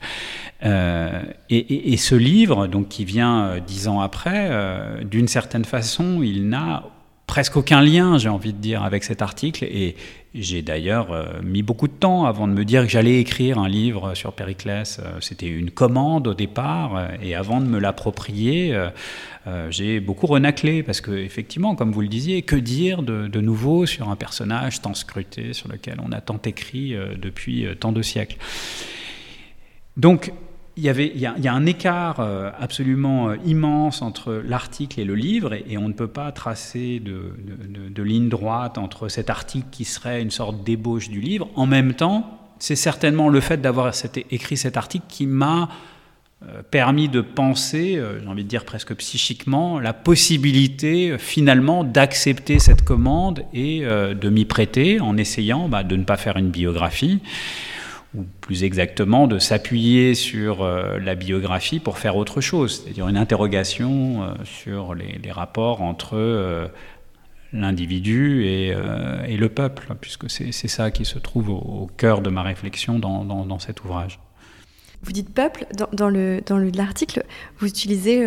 et, 0.62 1.96
ce 1.96 2.14
livre, 2.14 2.66
donc, 2.66 2.88
qui 2.88 3.04
vient 3.04 3.58
dix 3.66 3.88
ans 3.88 4.00
après, 4.00 4.50
d'une 5.04 5.28
certaine 5.28 5.64
façon, 5.64 6.22
il 6.22 6.48
n'a 6.48 6.84
presque 7.32 7.56
aucun 7.56 7.80
lien, 7.80 8.18
j'ai 8.18 8.28
envie 8.28 8.52
de 8.52 8.58
dire, 8.58 8.82
avec 8.82 9.04
cet 9.04 9.22
article. 9.22 9.64
Et 9.64 9.96
j'ai 10.34 10.60
d'ailleurs 10.60 11.12
euh, 11.12 11.40
mis 11.42 11.62
beaucoup 11.62 11.88
de 11.88 11.92
temps 11.94 12.26
avant 12.26 12.46
de 12.46 12.52
me 12.52 12.62
dire 12.62 12.82
que 12.82 12.90
j'allais 12.90 13.20
écrire 13.20 13.56
un 13.56 13.70
livre 13.70 14.14
sur 14.14 14.34
Périclès. 14.34 14.98
Euh, 14.98 15.16
c'était 15.20 15.46
une 15.46 15.70
commande 15.70 16.26
au 16.26 16.34
départ. 16.34 16.94
Euh, 16.94 17.06
et 17.22 17.34
avant 17.34 17.62
de 17.62 17.64
me 17.64 17.78
l'approprier, 17.78 18.78
j'ai 19.70 20.00
beaucoup 20.00 20.26
renaclé. 20.26 20.82
Parce 20.82 21.00
que, 21.00 21.10
effectivement, 21.10 21.74
comme 21.74 21.90
vous 21.90 22.02
le 22.02 22.08
disiez, 22.08 22.42
que 22.42 22.54
dire 22.54 23.02
de, 23.02 23.28
de, 23.28 23.40
nouveau 23.40 23.86
sur 23.86 24.10
un 24.10 24.16
personnage 24.16 24.82
tant 24.82 24.92
scruté, 24.92 25.54
sur 25.54 25.70
lequel 25.70 26.02
on 26.06 26.12
a 26.12 26.20
tant 26.20 26.40
écrit 26.44 26.94
depuis 27.16 27.66
tant 27.80 27.92
de 27.92 28.02
siècles? 28.02 28.36
Donc, 29.96 30.32
il 30.76 30.82
y, 30.82 30.88
avait, 30.88 31.12
il, 31.14 31.20
y 31.20 31.26
a, 31.26 31.52
un 31.52 31.66
écart 31.66 32.20
euh, 32.20 32.50
absolument 32.58 33.28
euh, 33.28 33.36
immense 33.44 34.00
entre 34.00 34.42
l'article 34.44 35.00
et 35.00 35.04
le 35.04 35.14
livre, 35.14 35.52
et, 35.52 35.76
on 35.76 35.88
ne 35.88 35.92
peut 35.92 36.08
pas 36.08 36.32
tracer 36.32 37.00
de, 37.00 38.02
ligne 38.02 38.28
droite 38.28 38.78
entre 38.78 39.08
cet 39.08 39.28
article 39.28 39.66
qui 39.70 39.84
serait 39.84 40.22
une 40.22 40.30
sorte 40.30 40.64
d'ébauche 40.64 41.10
du 41.10 41.20
livre. 41.20 41.48
En 41.56 41.66
même 41.66 41.92
temps, 41.92 42.38
c'est 42.58 42.76
certainement 42.76 43.28
le 43.28 43.40
fait 43.40 43.60
d'avoir 43.60 43.92
écrit 44.30 44.56
cet 44.56 44.76
article 44.76 45.04
qui 45.08 45.26
m'a 45.26 45.68
euh, 46.42 46.62
permis 46.70 47.08
de 47.08 47.20
penser, 47.20 48.00
j'ai 48.20 48.26
envie 48.26 48.44
de 48.44 48.48
dire 48.48 48.64
presque 48.64 48.94
psychiquement, 48.94 49.78
la 49.78 49.92
possibilité 49.92 51.16
finalement 51.18 51.84
d'accepter 51.84 52.58
cette 52.58 52.82
commande 52.82 53.44
et 53.52 53.82
de 53.82 54.30
m'y 54.30 54.46
prêter 54.46 55.00
en 55.00 55.16
essayant 55.18 55.68
bah, 55.68 55.84
de 55.84 55.96
ne 55.96 56.04
pas 56.04 56.16
faire 56.16 56.38
une 56.38 56.50
biographie 56.50 57.20
ou 58.14 58.24
plus 58.40 58.62
exactement 58.64 59.26
de 59.26 59.38
s'appuyer 59.38 60.14
sur 60.14 60.62
euh, 60.62 60.98
la 60.98 61.14
biographie 61.14 61.80
pour 61.80 61.98
faire 61.98 62.16
autre 62.16 62.40
chose, 62.40 62.82
c'est-à-dire 62.82 63.08
une 63.08 63.16
interrogation 63.16 64.22
euh, 64.22 64.34
sur 64.44 64.94
les, 64.94 65.30
rapports 65.30 65.80
entre 65.80 66.16
euh, 66.16 66.66
l'individu 67.54 68.44
et, 68.44 68.74
le 68.74 69.48
peuple, 69.48 69.94
puisque 70.00 70.30
c'est 70.30 70.52
ça 70.52 70.90
qui 70.90 71.04
se 71.04 71.18
trouve 71.18 71.48
au, 71.50 71.90
cœur 71.96 72.20
de 72.20 72.28
ma 72.28 72.42
réflexion 72.42 72.98
dans, 72.98 73.58
cet 73.58 73.82
ouvrage. 73.84 74.20
Vous 75.02 75.12
dites 75.12 75.32
peuple, 75.32 75.66
dans, 75.74 76.10
dans 76.10 76.58
l'article, 76.74 77.24
vous 77.58 77.66
utilisez 77.66 78.26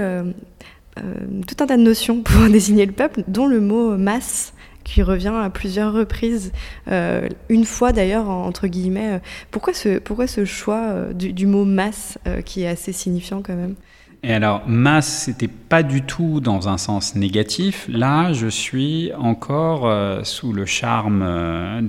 tout 0.96 1.56
un 1.60 1.66
tas 1.68 1.78
de 1.78 1.82
notions 1.82 2.22
pour 2.24 2.48
désigner 2.50 2.86
le 2.86 2.92
peuple, 2.92 3.24
dont 3.28 3.48
le 3.48 3.62
mot 3.62 3.98
masse 3.98 4.54
qui 4.86 5.04
revient 5.04 5.34
à 5.36 5.50
plusieurs 5.50 5.92
reprises, 5.92 6.54
euh, 6.88 7.28
une 7.50 7.66
fois 7.66 7.92
d'ailleurs, 7.92 8.30
entre 8.30 8.68
guillemets. 8.68 9.20
Pourquoi 9.52 9.74
ce, 9.74 10.00
pourquoi 10.00 10.28
ce 10.28 10.46
choix 10.46 10.84
euh, 10.88 11.12
du, 11.12 11.48
mot 11.48 11.66
masse 11.66 12.18
euh, 12.28 12.42
qui 12.42 12.62
est 12.62 12.68
assez 12.68 12.94
signifiant 12.94 13.42
quand 13.42 13.56
même? 13.56 13.76
Et 14.24 14.34
alors, 14.34 14.64
masse, 14.68 15.24
c'était 15.26 15.50
pas 15.50 15.84
du 15.84 16.02
tout 16.02 16.40
dans 16.40 16.70
un 16.70 16.78
sens 16.78 17.16
négatif. 17.16 17.86
Là, 17.90 18.32
je 18.32 18.48
suis 18.48 19.12
encore 19.20 19.92
sous 20.26 20.52
le 20.52 20.66
charme 20.66 21.24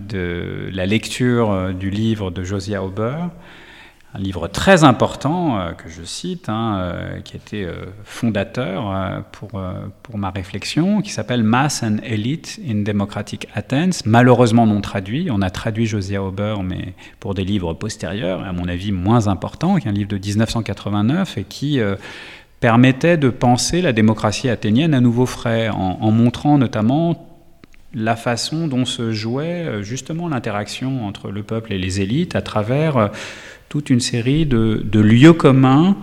de 0.06 0.68
la 0.70 0.84
lecture 0.84 1.72
du 1.72 1.88
livre 1.88 2.30
de 2.30 2.42
Josiah 2.42 2.82
Auber, 2.82 3.28
un 4.16 4.22
livre 4.22 4.48
très 4.48 4.82
important 4.84 5.58
euh, 5.58 5.72
que 5.72 5.88
je 5.88 6.02
cite, 6.02 6.48
hein, 6.48 6.78
euh, 6.78 7.20
qui 7.20 7.36
était 7.36 7.64
euh, 7.64 7.84
fondateur 8.04 9.22
pour, 9.32 9.62
pour 10.02 10.18
ma 10.18 10.30
réflexion, 10.30 11.02
qui 11.02 11.10
s'appelle 11.10 11.42
Mass 11.42 11.82
and 11.82 11.98
Elite 12.02 12.60
in 12.66 12.82
Democratic 12.82 13.48
Athens, 13.54 14.02
malheureusement 14.04 14.66
non 14.66 14.80
traduit. 14.80 15.28
On 15.30 15.42
a 15.42 15.50
traduit 15.50 15.86
Josiah 15.86 16.22
Auber, 16.22 16.56
mais 16.64 16.94
pour 17.20 17.34
des 17.34 17.44
livres 17.44 17.74
postérieurs, 17.74 18.42
à 18.42 18.52
mon 18.52 18.68
avis 18.68 18.92
moins 18.92 19.28
importants, 19.28 19.76
qui 19.76 19.86
est 19.86 19.90
un 19.90 19.94
livre 19.94 20.08
de 20.08 20.18
1989 20.18 21.38
et 21.38 21.44
qui 21.44 21.80
permettait 22.60 23.16
de 23.16 23.28
penser 23.28 23.82
la 23.82 23.92
démocratie 23.92 24.48
athénienne 24.48 24.94
à 24.94 25.00
nouveau 25.00 25.26
frais, 25.26 25.68
en 25.68 26.10
montrant 26.10 26.58
notamment 26.58 27.26
la 27.94 28.16
façon 28.16 28.68
dont 28.68 28.84
se 28.84 29.12
jouait 29.12 29.82
justement 29.82 30.28
l'interaction 30.28 31.06
entre 31.06 31.30
le 31.30 31.42
peuple 31.42 31.72
et 31.72 31.78
les 31.78 32.00
élites 32.00 32.36
à 32.36 32.42
travers 32.42 33.10
toute 33.68 33.90
une 33.90 34.00
série 34.00 34.46
de, 34.46 35.00
lieux 35.00 35.32
communs 35.32 35.96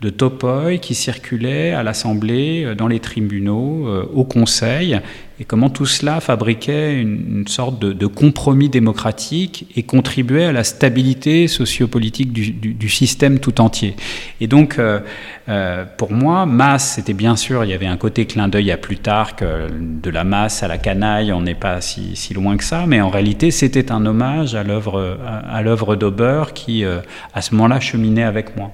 de 0.00 0.10
topoi 0.10 0.78
qui 0.78 0.94
circulaient 0.94 1.72
à 1.72 1.82
l'Assemblée, 1.82 2.74
dans 2.76 2.88
les 2.88 3.00
tribunaux, 3.00 3.86
au 4.14 4.24
Conseil, 4.24 5.00
et 5.40 5.44
comment 5.44 5.70
tout 5.70 5.86
cela 5.86 6.20
fabriquait 6.20 7.00
une, 7.00 7.48
sorte 7.48 7.78
de, 7.78 8.06
compromis 8.06 8.68
démocratique 8.68 9.66
et 9.74 9.82
contribuait 9.82 10.44
à 10.44 10.52
la 10.52 10.64
stabilité 10.64 11.48
sociopolitique 11.48 12.30
du, 12.30 12.50
du, 12.52 12.88
système 12.90 13.38
tout 13.38 13.62
entier. 13.62 13.96
Et 14.42 14.46
donc, 14.46 14.78
euh, 14.78 15.00
euh, 15.48 15.86
pour 15.96 16.12
moi, 16.12 16.44
masse, 16.44 16.96
c'était 16.96 17.14
bien 17.14 17.36
sûr, 17.36 17.64
il 17.64 17.70
y 17.70 17.72
avait 17.72 17.86
un 17.86 17.96
côté 17.96 18.26
clin 18.26 18.48
d'œil 18.48 18.70
à 18.70 18.76
plus 18.76 18.98
tard 18.98 19.34
que 19.34 19.70
de 19.70 20.10
la 20.10 20.24
masse 20.24 20.62
à 20.62 20.68
la 20.68 20.76
canaille, 20.76 21.32
on 21.32 21.40
n'est 21.40 21.54
pas 21.54 21.80
si, 21.80 22.16
si, 22.16 22.34
loin 22.34 22.58
que 22.58 22.64
ça, 22.64 22.84
mais 22.86 23.00
en 23.00 23.08
réalité, 23.08 23.50
c'était 23.50 23.90
un 23.92 24.04
hommage 24.04 24.54
à 24.54 24.62
l'œuvre 24.62 25.18
à, 25.26 25.62
l'œuvre 25.62 25.96
d'Auber 25.96 26.52
qui, 26.54 26.84
euh, 26.84 27.00
à 27.32 27.40
ce 27.40 27.54
moment-là, 27.54 27.80
cheminait 27.80 28.24
avec 28.24 28.58
moi. 28.58 28.72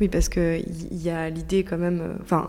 Oui, 0.00 0.08
parce 0.08 0.30
qu'il 0.30 0.64
y 0.92 1.10
a 1.10 1.28
l'idée 1.28 1.62
quand 1.62 1.76
même, 1.76 2.00
euh, 2.00 2.14
enfin, 2.22 2.48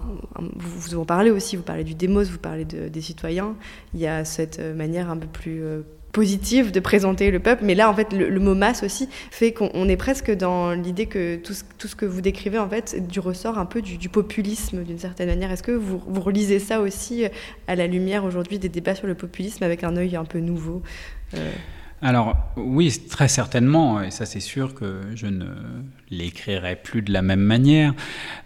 vous, 0.55 0.79
vous 0.79 0.95
en 0.95 1.03
parlez 1.03 1.31
aussi, 1.31 1.57
vous 1.57 1.63
parlez 1.63 1.83
du 1.83 1.95
démos, 1.95 2.29
vous 2.29 2.37
parlez 2.37 2.63
des 2.63 3.01
citoyens, 3.01 3.55
il 3.93 3.99
y 3.99 4.07
a 4.07 4.23
cette 4.23 4.59
euh, 4.59 4.73
manière 4.73 5.09
un 5.09 5.17
peu 5.17 5.27
plus 5.27 5.61
euh, 5.61 5.81
positive 6.13 6.71
de 6.71 6.79
présenter 6.79 7.29
le 7.29 7.39
peuple, 7.39 7.65
mais 7.65 7.75
là, 7.75 7.89
en 7.89 7.93
fait, 7.93 8.13
le, 8.13 8.39
mot 8.39 8.55
masse 8.55 8.83
aussi 8.83 9.09
fait 9.31 9.51
qu'on 9.51 9.89
est 9.89 9.97
presque 9.97 10.31
dans 10.31 10.71
l'idée 10.71 11.07
que 11.07 11.35
tout 11.35 11.53
ce, 11.53 11.95
que 11.95 12.05
vous 12.05 12.21
décrivez, 12.21 12.57
en 12.57 12.69
fait, 12.69 13.05
du 13.05 13.19
ressort 13.19 13.57
un 13.57 13.65
peu 13.65 13.81
du, 13.81 14.07
populisme, 14.07 14.83
d'une 14.83 14.99
certaine 14.99 15.27
manière. 15.27 15.51
Est-ce 15.51 15.63
que 15.63 15.73
vous 15.73 15.99
relisez 16.21 16.59
ça 16.59 16.79
aussi 16.79 17.25
à 17.67 17.75
la 17.75 17.87
lumière 17.87 18.23
aujourd'hui 18.23 18.59
des 18.59 18.69
débats 18.69 18.95
sur 18.95 19.07
le 19.07 19.15
populisme 19.15 19.63
avec 19.63 19.83
un 19.83 19.97
œil 19.97 20.15
un 20.15 20.25
peu 20.25 20.39
nouveau 20.39 20.81
alors 22.01 22.35
oui, 22.57 22.91
très 23.09 23.27
certainement, 23.27 24.01
et 24.01 24.09
ça 24.09 24.25
c'est 24.25 24.39
sûr 24.39 24.73
que 24.73 25.01
je 25.13 25.27
ne 25.27 25.45
l'écrirai 26.09 26.75
plus 26.75 27.01
de 27.03 27.13
la 27.13 27.21
même 27.21 27.41
manière. 27.41 27.93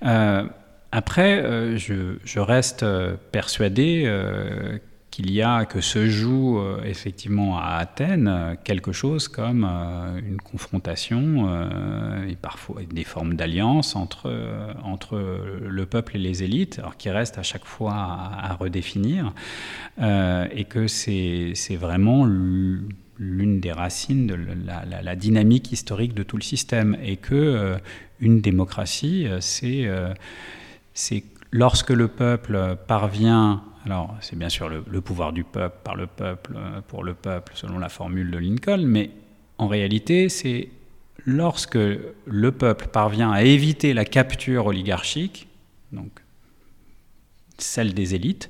Euh, 0.03 0.45
après, 0.91 1.41
euh, 1.41 1.77
je, 1.77 2.39
reste 2.39 2.83
euh, 2.83 3.15
persuadé 3.31 4.11
qu'il 5.09 5.31
y 5.31 5.41
a, 5.41 5.63
que 5.63 5.79
se 5.79 6.07
joue 6.07 6.61
effectivement 6.83 7.57
à 7.57 7.77
Athènes 7.77 8.57
quelque 8.65 8.91
chose 8.91 9.29
comme 9.29 9.63
une 9.63 10.41
confrontation 10.41 11.47
et 12.27 12.35
parfois 12.35 12.81
des 12.83 13.05
formes 13.05 13.35
d'alliance 13.35 13.95
entre, 13.95 14.29
le 15.65 15.85
peuple 15.85 16.17
et 16.17 16.19
les 16.19 16.43
élites, 16.43 16.79
alors 16.79 16.97
qui 16.97 17.09
reste 17.09 17.37
à 17.37 17.43
chaque 17.43 17.63
fois 17.63 17.93
à 17.93 18.57
redéfinir, 18.59 19.31
et 20.01 20.65
que 20.65 20.87
c'est 20.87 21.77
vraiment 21.79 22.25
l'une 23.17 23.59
des 23.59 23.71
racines 23.71 24.27
de 24.27 24.35
la, 24.35 25.15
dynamique 25.15 25.71
historique 25.71 26.13
de 26.13 26.23
tout 26.23 26.37
le 26.37 26.43
système 26.43 26.97
et 27.03 27.17
que 27.17 27.35
euh, 27.35 27.77
une 28.19 28.41
démocratie, 28.41 29.27
euh, 29.27 29.39
euh, 29.63 30.13
c'est 30.93 31.23
lorsque 31.51 31.91
le 31.91 32.07
peuple 32.07 32.77
parvient, 32.87 33.63
alors 33.85 34.15
c'est 34.21 34.37
bien 34.37 34.49
sûr 34.49 34.69
le, 34.69 35.01
pouvoir 35.01 35.31
du 35.31 35.43
peuple 35.43 35.77
par 35.83 35.95
le 35.95 36.07
peuple 36.07 36.57
pour 36.87 37.03
le 37.03 37.13
peuple 37.13 37.53
selon 37.55 37.77
la 37.77 37.89
formule 37.89 38.31
de 38.31 38.37
Lincoln, 38.37 38.85
mais 38.85 39.11
en 39.57 39.67
réalité 39.67 40.27
c'est 40.27 40.69
lorsque 41.25 41.77
le 41.77 42.51
peuple 42.51 42.87
parvient 42.87 43.31
à 43.31 43.43
éviter 43.43 43.93
la 43.93 44.05
capture 44.05 44.65
oligarchique, 44.67 45.47
donc 45.91 46.11
celle 47.57 47.93
des 47.93 48.15
élites, 48.15 48.49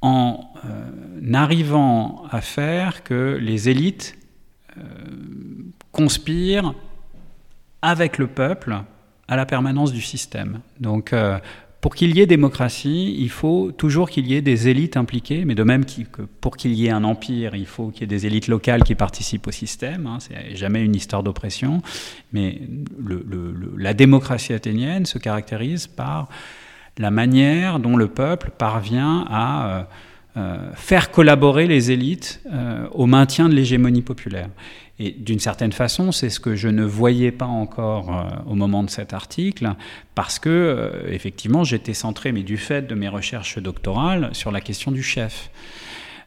en 0.00 0.48
euh, 0.64 1.34
arrivant 1.34 2.24
à 2.30 2.40
faire 2.40 3.02
que 3.02 3.38
les 3.40 3.68
élites 3.68 4.16
euh, 4.76 4.82
conspirent 5.92 6.74
avec 7.82 8.18
le 8.18 8.26
peuple 8.26 8.78
à 9.28 9.36
la 9.36 9.46
permanence 9.46 9.92
du 9.92 10.00
système. 10.00 10.60
Donc, 10.80 11.12
euh, 11.12 11.38
pour 11.80 11.94
qu'il 11.94 12.16
y 12.16 12.20
ait 12.20 12.26
démocratie, 12.26 13.14
il 13.18 13.30
faut 13.30 13.70
toujours 13.70 14.10
qu'il 14.10 14.26
y 14.26 14.34
ait 14.34 14.42
des 14.42 14.66
élites 14.66 14.96
impliquées, 14.96 15.44
mais 15.44 15.54
de 15.54 15.62
même 15.62 15.84
que 15.84 16.22
pour 16.40 16.56
qu'il 16.56 16.72
y 16.72 16.86
ait 16.86 16.90
un 16.90 17.04
empire, 17.04 17.54
il 17.54 17.66
faut 17.66 17.90
qu'il 17.90 18.00
y 18.00 18.04
ait 18.04 18.08
des 18.08 18.26
élites 18.26 18.48
locales 18.48 18.82
qui 18.82 18.96
participent 18.96 19.46
au 19.46 19.52
système. 19.52 20.06
Hein, 20.06 20.18
c'est 20.18 20.56
jamais 20.56 20.84
une 20.84 20.96
histoire 20.96 21.22
d'oppression, 21.22 21.82
mais 22.32 22.62
la 23.76 23.94
démocratie 23.94 24.52
athénienne 24.52 25.06
se 25.06 25.18
caractérise 25.18 25.86
par 25.86 26.28
la 26.98 27.10
manière 27.10 27.78
dont 27.78 27.96
le 27.96 28.08
peuple 28.08 28.50
parvient 28.56 29.24
à 29.30 29.66
euh, 29.66 29.82
euh, 30.36 30.70
faire 30.74 31.10
collaborer 31.10 31.66
les 31.66 31.90
élites 31.90 32.40
euh, 32.52 32.86
au 32.92 33.06
maintien 33.06 33.48
de 33.48 33.54
l'hégémonie 33.54 34.02
populaire. 34.02 34.48
Et 35.00 35.12
d'une 35.12 35.38
certaine 35.38 35.72
façon, 35.72 36.10
c'est 36.10 36.28
ce 36.28 36.40
que 36.40 36.56
je 36.56 36.68
ne 36.68 36.84
voyais 36.84 37.30
pas 37.30 37.46
encore 37.46 38.26
au 38.48 38.56
moment 38.56 38.82
de 38.82 38.90
cet 38.90 39.12
article, 39.12 39.74
parce 40.16 40.40
que, 40.40 41.04
effectivement, 41.06 41.62
j'étais 41.62 41.94
centré, 41.94 42.32
mais 42.32 42.42
du 42.42 42.56
fait 42.56 42.82
de 42.82 42.96
mes 42.96 43.06
recherches 43.06 43.58
doctorales, 43.58 44.30
sur 44.32 44.50
la 44.50 44.60
question 44.60 44.90
du 44.90 45.04
chef. 45.04 45.50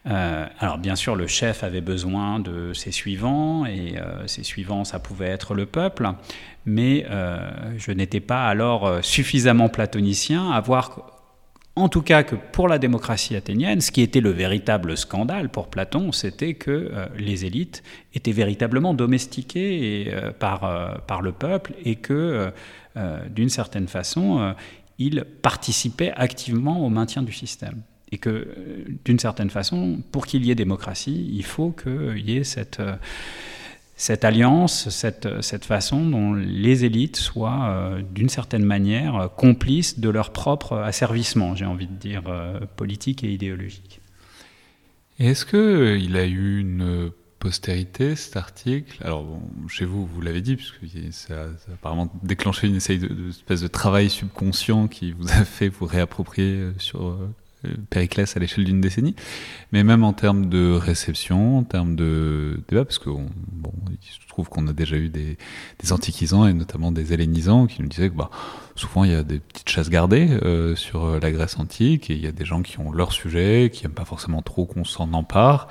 Euh, 0.08 0.48
alors 0.60 0.78
bien 0.78 0.96
sûr, 0.96 1.16
le 1.16 1.28
chef 1.28 1.64
avait 1.64 1.82
besoin 1.82 2.40
de 2.40 2.74
ses 2.74 2.92
suivants, 2.92 3.66
et 3.66 3.98
euh, 3.98 4.26
ses 4.28 4.44
suivants, 4.44 4.84
ça 4.84 5.00
pouvait 5.00 5.28
être 5.28 5.54
le 5.54 5.66
peuple, 5.66 6.10
mais 6.66 7.06
euh, 7.10 7.52
je 7.78 7.92
n'étais 7.92 8.20
pas 8.20 8.48
alors 8.48 9.04
suffisamment 9.04 9.70
platonicien 9.70 10.52
à 10.52 10.60
voir 10.60 11.18
en 11.78 11.88
tout 11.88 12.02
cas 12.02 12.24
que 12.24 12.36
pour 12.36 12.68
la 12.68 12.80
démocratie 12.80 13.36
athénienne, 13.36 13.80
ce 13.80 13.92
qui 13.92 14.02
était 14.02 14.20
le 14.20 14.32
véritable 14.32 14.98
scandale 14.98 15.50
pour 15.50 15.70
Platon, 15.70 16.12
c'était 16.12 16.54
que 16.54 16.92
les 17.18 17.46
élites 17.46 17.82
étaient 18.14 18.34
véritablement 18.34 18.94
domestiquées 18.94 20.14
par, 20.38 21.02
par 21.08 21.22
le 21.22 21.32
peuple 21.32 21.74
et 21.86 21.96
que, 21.96 22.52
d'une 23.30 23.48
certaine 23.48 23.88
façon, 23.88 24.54
ils 24.98 25.24
participaient 25.42 26.12
activement 26.12 26.86
au 26.86 26.90
maintien 26.90 27.24
du 27.24 27.32
système 27.32 27.82
et 28.12 28.18
que 28.18 28.30
euh, 28.30 28.86
d'une 29.06 29.20
certaine 29.20 29.50
façon, 29.50 30.02
pour 30.12 30.26
qu'il 30.26 30.46
y 30.46 30.52
ait 30.52 30.56
démocratie, 30.56 31.30
il 31.32 31.46
faut 31.46 31.72
qu'il 31.72 32.30
y 32.30 32.38
ait 32.38 32.44
cette, 32.44 32.80
euh, 32.80 34.16
alliance, 34.22 34.90
cette, 34.90 35.42
cette, 35.42 35.66
façon 35.66 36.06
dont 36.06 36.34
les 36.34 36.84
élites 36.84 37.16
soient 37.16 37.70
euh, 37.70 38.02
d'une 38.02 38.30
certaine 38.30 38.66
manière 38.66 39.30
complices 39.38 40.00
de 40.00 40.10
leur 40.10 40.32
propre 40.32 40.78
asservissement, 40.78 41.56
j'ai 41.56 41.66
envie 41.66 41.88
de 41.88 41.96
dire, 41.96 42.24
politique 42.76 43.24
et 43.24 43.32
idéologique. 43.32 44.02
Est-ce 45.20 45.46
qu'il 45.46 46.18
a 46.18 46.26
eu 46.26 46.60
une 46.60 47.12
postérité, 47.40 48.16
cet 48.16 48.38
article? 48.38 48.98
Alors, 49.04 49.26
chez 49.68 49.86
vous, 49.86 50.06
vous 50.06 50.22
l'avez 50.22 50.42
dit, 50.42 50.56
puisque 50.56 50.80
ça, 51.12 51.44
a 51.44 51.74
apparemment 51.74 52.12
déclenché 52.24 52.68
une, 52.68 52.78
espèce 52.78 53.62
de 53.62 53.68
travail 53.68 54.10
subconscient 54.10 54.88
qui 54.88 55.12
vous 55.12 55.30
a 55.30 55.46
fait 55.46 55.70
vous 55.70 55.86
réapproprier 55.86 56.70
sur 56.80 57.18
Périclès 57.90 58.36
à 58.36 58.40
l'échelle 58.40 58.66
d'une 58.66 58.82
décennie, 58.82 59.16
mais 59.72 59.84
même 59.84 60.04
en 60.04 60.14
termes 60.14 60.50
de 60.50 60.72
réception, 60.72 61.60
en 61.60 61.64
termes 61.64 61.96
de 61.96 62.60
débat, 62.68 62.86
parce 62.86 63.00
que 63.00 63.10
bon, 63.10 63.74
se 64.02 64.28
trouve 64.28 64.50
qu'on 64.50 64.68
a 64.68 64.74
déjà 64.74 64.96
eu 64.96 65.10
des, 65.10 65.38
antiquisants 65.92 66.48
et 66.48 66.54
notamment 66.54 66.92
des 66.92 67.14
hellénisants 67.14 67.68
qui 67.68 67.82
nous 67.82 67.88
disaient 67.88 68.10
que 68.10 68.16
bah, 68.16 68.30
souvent 68.76 69.04
il 69.04 69.12
y 69.12 69.16
a 69.16 69.24
des 69.24 69.40
petites 69.40 69.70
chasses 69.70 69.90
gardées 69.90 70.30
euh, 70.44 70.76
sur 70.76 71.20
la 71.20 71.32
Grèce 71.32 71.60
antique 71.60 72.10
et 72.10 72.14
il 72.14 72.22
y 72.22 72.28
a 72.28 72.32
des 72.32 72.46
gens 72.46 72.62
qui 72.62 72.80
ont 72.80 72.92
leur 72.92 73.12
sujet, 73.12 73.70
qui 73.74 73.84
n'aiment 73.84 73.94
pas 73.94 74.06
forcément 74.06 74.42
trop 74.42 74.66
qu'on 74.66 74.84
s'en 74.84 75.14
empare. 75.14 75.68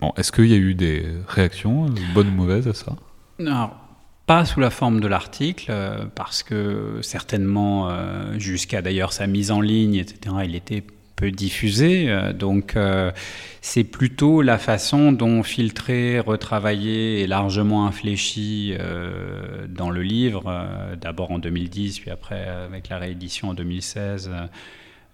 Bon, 0.00 0.12
est-ce 0.16 0.32
qu'il 0.32 0.46
y 0.46 0.54
a 0.54 0.56
eu 0.56 0.74
des 0.74 1.04
réactions, 1.28 1.86
bonnes 2.14 2.28
ou 2.28 2.32
mauvaises, 2.32 2.68
à 2.68 2.74
ça? 2.74 2.96
Pas 4.30 4.44
sous 4.44 4.60
la 4.60 4.70
forme 4.70 5.00
de 5.00 5.08
l'article, 5.08 5.66
euh, 5.70 6.04
parce 6.14 6.44
que 6.44 7.00
certainement, 7.02 7.90
euh, 7.90 8.38
jusqu'à 8.38 8.80
d'ailleurs 8.80 9.12
sa 9.12 9.26
mise 9.26 9.50
en 9.50 9.60
ligne, 9.60 9.96
etc., 9.96 10.36
il 10.44 10.54
était 10.54 10.84
peu 11.16 11.32
diffusé. 11.32 12.08
Euh, 12.08 12.32
donc, 12.32 12.78
c'est 13.60 13.82
plutôt 13.82 14.40
la 14.40 14.56
façon 14.56 15.10
dont 15.10 15.42
filtré, 15.42 16.20
retravaillé 16.20 17.22
et 17.22 17.26
largement 17.26 17.88
infléchi 17.88 18.72
dans 19.68 19.90
le 19.90 20.02
livre, 20.02 20.44
d'abord 21.00 21.32
en 21.32 21.40
2010, 21.40 21.98
puis 21.98 22.12
après 22.12 22.46
avec 22.46 22.88
la 22.88 22.98
réédition 22.98 23.48
en 23.48 23.54
2016 23.54 24.30
euh, 24.32 24.46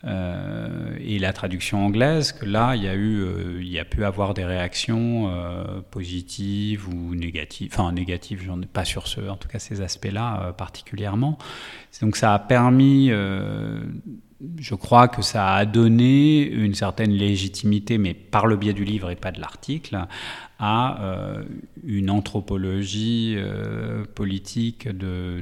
et 0.04 1.18
la 1.18 1.32
traduction 1.32 1.84
anglaise, 1.84 2.32
que 2.32 2.44
là, 2.44 2.74
il 2.76 2.82
y 2.82 2.88
a 2.88 2.94
eu, 2.94 3.22
euh, 3.22 3.58
il 3.60 3.68
y 3.68 3.78
a 3.78 3.84
pu 3.84 4.04
avoir 4.04 4.34
des 4.34 4.44
réactions 4.44 5.30
euh, 5.30 5.80
positives 5.90 6.88
ou 6.88 7.14
négatives. 7.14 7.70
Enfin, 7.72 7.92
négatives, 7.92 8.42
j'en 8.44 8.60
ai 8.60 8.66
pas 8.66 8.84
sur 8.84 9.06
ce, 9.06 9.20
en 9.20 9.36
tout 9.36 9.48
cas 9.48 9.58
ces 9.58 9.80
aspects-là 9.80 10.52
particulièrement. 10.56 11.38
Donc, 12.02 12.16
ça 12.16 12.34
a 12.34 12.38
permis 12.38 13.10
je 14.58 14.74
crois 14.74 15.08
que 15.08 15.22
ça 15.22 15.54
a 15.54 15.64
donné 15.64 16.46
une 16.46 16.74
certaine 16.74 17.10
légitimité, 17.10 17.96
mais 17.96 18.12
par 18.12 18.46
le 18.46 18.56
biais 18.56 18.74
du 18.74 18.84
livre 18.84 19.10
et 19.10 19.16
pas 19.16 19.32
de 19.32 19.40
l'article, 19.40 19.98
à 20.58 20.98
une 21.84 22.10
anthropologie 22.10 23.38
politique 24.14 24.88
de 24.88 25.40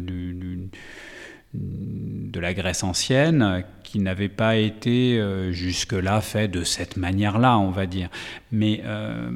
la 2.44 2.52
Grèce 2.52 2.84
ancienne 2.84 3.64
qui 3.82 3.98
n'avait 4.00 4.28
pas 4.28 4.56
été 4.56 5.18
euh, 5.18 5.50
jusque-là 5.50 6.20
fait 6.20 6.46
de 6.46 6.62
cette 6.62 6.98
manière-là, 6.98 7.58
on 7.58 7.70
va 7.70 7.86
dire. 7.86 8.10
Mais, 8.52 8.82
euh, 8.84 9.30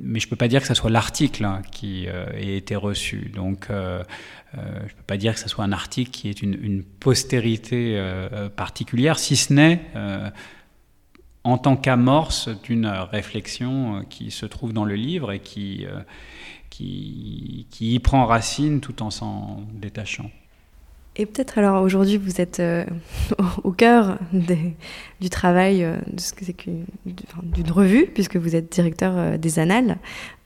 mais 0.00 0.20
je 0.20 0.26
ne 0.26 0.30
peux 0.30 0.36
pas 0.36 0.46
dire 0.46 0.60
que 0.60 0.68
ce 0.68 0.74
soit 0.74 0.90
l'article 0.90 1.44
hein, 1.44 1.62
qui 1.72 2.06
euh, 2.06 2.30
ait 2.36 2.56
été 2.56 2.76
reçu. 2.76 3.32
Donc, 3.34 3.66
je 3.68 3.74
ne 3.74 4.88
peux 4.96 5.02
pas 5.08 5.16
dire 5.16 5.34
que 5.34 5.40
ce 5.40 5.48
soit 5.48 5.64
un 5.64 5.72
article 5.72 6.12
qui 6.12 6.28
ait 6.28 6.32
une, 6.32 6.84
postérité 6.84 8.00
particulière, 8.54 9.18
si 9.18 9.36
ce 9.36 9.52
n'est 9.52 9.80
en 11.44 11.58
tant 11.58 11.76
qu'amorce 11.76 12.48
d'une 12.62 12.86
réflexion 12.86 14.04
qui 14.08 14.30
se 14.30 14.46
trouve 14.46 14.72
dans 14.72 14.84
le 14.84 14.94
livre 14.94 15.32
et 15.32 15.40
qui, 15.40 15.84
qui 16.70 17.66
y 17.80 17.98
prend 17.98 18.24
racine 18.24 18.80
tout 18.80 19.02
en 19.02 19.10
s'en 19.10 19.62
détachant. 19.74 20.30
Et 21.18 21.24
peut-être 21.24 21.58
alors 21.58 21.82
aujourd'hui 21.82 22.18
vous 22.18 22.40
êtes 22.40 22.60
euh, 22.60 22.84
au 23.64 23.72
cœur 23.72 24.18
du 24.32 25.30
travail 25.30 25.82
euh, 25.82 25.96
de 26.12 26.20
ce 26.20 26.34
que 26.34 26.44
c'est 26.44 26.56
d'une 27.06 27.70
revue 27.70 28.06
puisque 28.06 28.36
vous 28.36 28.54
êtes 28.54 28.70
directeur 28.70 29.14
euh, 29.16 29.38
des 29.38 29.58
Annales. 29.58 29.96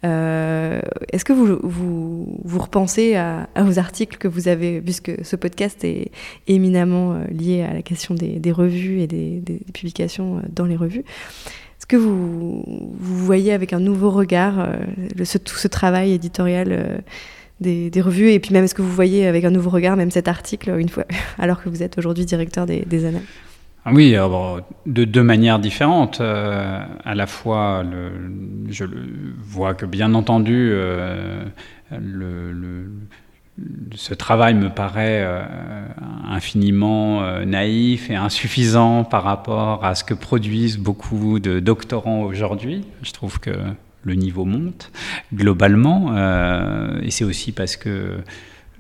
Est-ce 0.03 1.25
que 1.27 1.35
vous, 1.35 1.59
vous, 1.63 2.59
repensez 2.59 3.17
à, 3.17 3.49
vos 3.59 3.79
articles 3.79 4.17
que 4.17 4.29
vous 4.29 4.49
avez, 4.49 4.81
puisque 4.81 5.13
ce 5.23 5.37
podcast 5.37 5.85
est 5.85 6.11
éminemment 6.47 7.21
lié 7.31 7.61
à 7.61 7.75
la 7.75 7.83
question 7.83 8.15
des, 8.15 8.53
revues 8.53 9.03
et 9.03 9.07
des, 9.07 9.61
publications 9.75 10.41
dans 10.49 10.65
les 10.65 10.77
revues 10.77 11.01
Est-ce 11.01 11.87
que 11.87 11.99
vous, 11.99 12.65
voyez 12.99 13.53
avec 13.53 13.75
un 13.75 13.81
nouveau 13.81 14.09
regard 14.09 14.67
tout 15.45 15.57
ce 15.57 15.69
travail 15.69 16.15
éditorial 16.15 17.03
des, 17.61 18.01
revues 18.01 18.31
Et 18.31 18.41
puis 18.41 18.53
même, 18.53 18.65
est-ce 18.65 18.75
que 18.75 18.83
vous 18.83 18.93
voyez 18.93 19.27
avec 19.27 19.45
un 19.45 19.51
nouveau 19.51 19.71
regard 19.71 19.97
même 19.97 20.11
cet 20.11 20.29
article, 20.29 20.77
une 20.79 20.89
fois, 20.89 21.05
alors 21.39 21.63
que 21.63 21.69
vous 21.69 21.83
êtes 21.83 21.99
aujourd'hui 21.99 22.25
directeur 22.25 22.67
des, 22.67 22.81
des 22.81 23.05
Annales? 23.05 23.23
Ah 23.85 23.93
oui, 23.95 24.15
de 24.87 25.05
deux 25.05 25.23
manières 25.23 25.59
différentes. 25.59 26.21
Euh, 26.21 26.85
à 27.03 27.15
la 27.15 27.27
fois, 27.27 27.83
je 28.69 28.85
vois 29.39 29.75
que 29.75 29.87
bien 29.87 30.13
entendu, 30.13 30.71
euh, 30.73 31.45
ce 33.95 34.13
travail 34.15 34.53
me 34.53 34.69
paraît 34.69 35.23
euh, 35.23 35.43
infiniment 36.29 37.23
naïf 37.47 38.11
et 38.11 38.17
insuffisant 38.17 39.03
par 39.05 39.23
rapport 39.23 39.83
à 39.83 39.95
ce 39.95 40.05
que 40.05 40.15
produisent 40.15 40.79
beaucoup 40.79 41.41
de 41.41 41.59
doctorants 41.59 42.25
aujourd'hui. 42.25 42.85
Je 43.03 43.13
trouve 43.13 43.41
que 43.41 43.53
le 44.05 44.15
niveau 44.15 44.45
monte 44.45 44.91
globalement. 45.35 46.17
Euh, 46.17 47.01
et 47.03 47.11
c'est 47.11 47.25
aussi 47.25 47.53
parce 47.53 47.77
que 47.77 48.19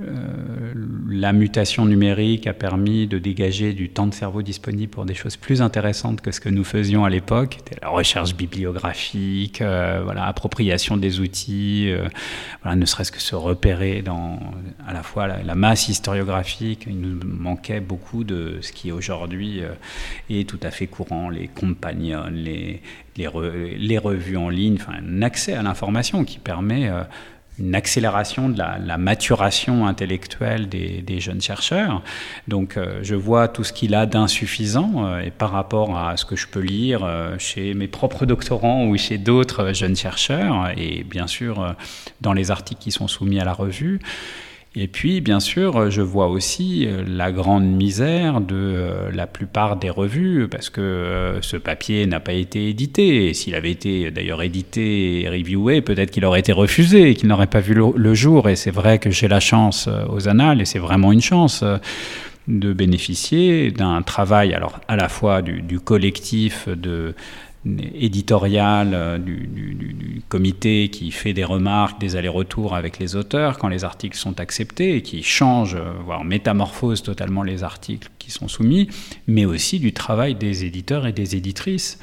euh, 0.00 0.72
la 1.08 1.32
mutation 1.32 1.84
numérique 1.84 2.46
a 2.46 2.52
permis 2.52 3.06
de 3.06 3.18
dégager 3.18 3.72
du 3.72 3.90
temps 3.90 4.06
de 4.06 4.14
cerveau 4.14 4.42
disponible 4.42 4.90
pour 4.90 5.04
des 5.04 5.14
choses 5.14 5.36
plus 5.36 5.60
intéressantes 5.60 6.20
que 6.20 6.30
ce 6.30 6.40
que 6.40 6.48
nous 6.48 6.64
faisions 6.64 7.04
à 7.04 7.10
l'époque, 7.10 7.58
la 7.82 7.88
recherche 7.88 8.34
bibliographique, 8.34 9.60
euh, 9.60 10.00
voilà, 10.02 10.26
appropriation 10.26 10.96
des 10.96 11.20
outils, 11.20 11.90
euh, 11.90 12.08
voilà, 12.62 12.76
ne 12.76 12.86
serait-ce 12.86 13.12
que 13.12 13.20
se 13.20 13.34
repérer 13.34 14.02
dans 14.02 14.38
à 14.86 14.92
la 14.92 15.02
fois 15.02 15.26
la, 15.26 15.54
masse 15.54 15.88
historiographique. 15.88 16.84
Il 16.86 17.00
nous 17.00 17.20
manquait 17.24 17.80
beaucoup 17.80 18.24
de 18.24 18.58
ce 18.62 18.72
qui 18.72 18.92
aujourd'hui 18.92 19.60
est 20.30 20.48
tout 20.48 20.60
à 20.62 20.70
fait 20.70 20.86
courant, 20.86 21.28
les 21.28 21.48
compagnons, 21.48 22.24
les, 22.32 22.80
les, 23.16 23.98
revues 23.98 24.36
en 24.36 24.48
ligne, 24.48 24.78
un 24.88 25.22
accès 25.22 25.52
à 25.52 25.62
l'information 25.62 26.24
qui 26.24 26.38
permet 26.38 26.90
une 27.60 27.74
accélération 27.74 28.48
de 28.48 28.58
la, 28.58 28.98
maturation 28.98 29.86
intellectuelle 29.86 30.68
des, 30.68 31.20
jeunes 31.20 31.40
chercheurs. 31.40 32.02
Donc 32.48 32.76
euh, 32.76 33.00
je 33.02 33.14
vois 33.14 33.48
tout 33.48 33.64
ce 33.64 33.72
qu'il 33.72 33.94
a 33.94 34.06
d'insuffisant 34.06 35.06
euh, 35.06 35.28
par 35.36 35.50
rapport 35.50 35.98
à 35.98 36.16
ce 36.16 36.24
que 36.24 36.36
je 36.36 36.46
peux 36.46 36.60
lire 36.60 37.04
euh, 37.04 37.36
chez 37.38 37.74
mes 37.74 37.88
propres 37.88 38.26
doctorants 38.26 38.86
ou 38.86 38.96
chez 38.96 39.18
d'autres 39.18 39.72
jeunes 39.74 39.96
chercheurs 39.96 40.70
et 40.76 41.04
bien 41.04 41.26
sûr 41.26 41.74
dans 42.20 42.32
les 42.32 42.50
articles 42.50 42.80
qui 42.80 42.90
sont 42.90 43.08
soumis 43.08 43.40
à 43.40 43.44
la 43.44 43.52
revue. 43.52 44.00
Et 44.76 44.86
puis, 44.86 45.20
bien 45.20 45.40
sûr, 45.40 45.90
je 45.90 46.00
vois 46.00 46.28
aussi 46.28 46.86
euh, 46.86 47.02
la 47.04 47.32
grande 47.32 47.64
misère 47.64 48.40
de 48.40 48.54
euh, 48.54 49.10
la 49.12 49.26
plupart 49.26 49.76
des 49.76 49.90
revues, 49.90 50.46
parce 50.48 50.70
que 50.70 50.80
euh, 50.80 51.42
ce 51.42 51.56
papier 51.56 52.06
n'a 52.06 52.20
pas 52.20 52.34
été 52.34 52.68
édité. 52.68 53.34
S'il 53.34 53.56
avait 53.56 53.72
été 53.72 54.12
d'ailleurs 54.12 54.42
édité 54.42 55.22
et 55.22 55.28
reviewé, 55.28 55.80
peut-être 55.80 56.12
qu'il 56.12 56.24
aurait 56.24 56.38
été 56.38 56.52
refusé 56.52 57.14
qu'il 57.16 57.28
n'aurait 57.28 57.48
pas 57.48 57.58
vu 57.58 57.74
le 57.74 58.14
jour. 58.14 58.48
Et 58.48 58.54
c'est 58.54 58.70
vrai 58.70 59.00
que 59.00 59.10
j'ai 59.10 59.26
la 59.26 59.40
chance 59.40 59.88
aux 60.08 60.28
annales, 60.28 60.60
et 60.60 60.64
c'est 60.64 60.78
vraiment 60.78 61.10
une 61.10 61.20
chance 61.20 61.64
de 62.46 62.72
bénéficier 62.72 63.72
d'un 63.72 64.02
travail, 64.02 64.54
alors 64.54 64.80
à 64.86 64.96
la 64.96 65.08
fois 65.08 65.42
du, 65.42 65.62
du 65.62 65.80
collectif 65.80 66.68
de 66.68 67.14
éditorial 67.66 68.92
euh, 68.94 69.18
du, 69.18 70.22
comité 70.28 70.90
qui 70.90 71.10
fait 71.10 71.32
des 71.32 71.44
remarques, 71.44 72.00
des 72.00 72.14
allers-retours 72.14 72.76
avec 72.76 72.98
les 72.98 73.16
auteurs 73.16 73.58
quand 73.58 73.68
les 73.68 73.84
articles 73.84 74.16
sont 74.16 74.38
acceptés 74.38 74.96
et 74.96 75.02
qui 75.02 75.22
change, 75.22 75.74
euh, 75.74 75.92
voire 76.04 76.24
métamorphose 76.24 77.02
totalement 77.02 77.42
les 77.42 77.64
articles 77.64 78.08
qui 78.18 78.30
sont 78.30 78.46
soumis, 78.46 78.88
mais 79.26 79.44
aussi 79.44 79.80
du 79.80 79.92
travail 79.92 80.36
des 80.36 80.64
éditeurs 80.64 81.06
et 81.06 81.12
des 81.12 81.36
éditrices 81.36 81.98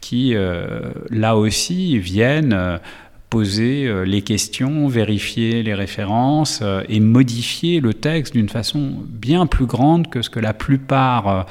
qui, 0.00 0.34
euh, 0.34 0.92
là 1.10 1.36
aussi, 1.36 1.98
viennent 1.98 2.80
poser 3.28 3.92
les 4.06 4.22
questions, 4.22 4.86
vérifier 4.86 5.64
les 5.64 5.74
références 5.74 6.62
et 6.88 7.00
modifier 7.00 7.80
le 7.80 7.92
texte 7.92 8.34
d'une 8.34 8.48
façon 8.48 9.02
bien 9.08 9.46
plus 9.46 9.66
grande 9.66 10.08
que 10.08 10.22
ce 10.22 10.30
que 10.30 10.38
la 10.38 10.54
plupart 10.54 11.46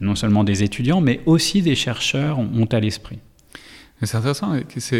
non 0.00 0.14
seulement 0.14 0.44
des 0.44 0.62
étudiants, 0.62 1.00
mais 1.00 1.20
aussi 1.26 1.62
des 1.62 1.74
chercheurs 1.74 2.38
ont 2.38 2.68
à 2.70 2.80
l'esprit. 2.80 3.18
C'est 4.02 4.16
intéressant. 4.16 4.54
Qu'est-ce 4.68 4.90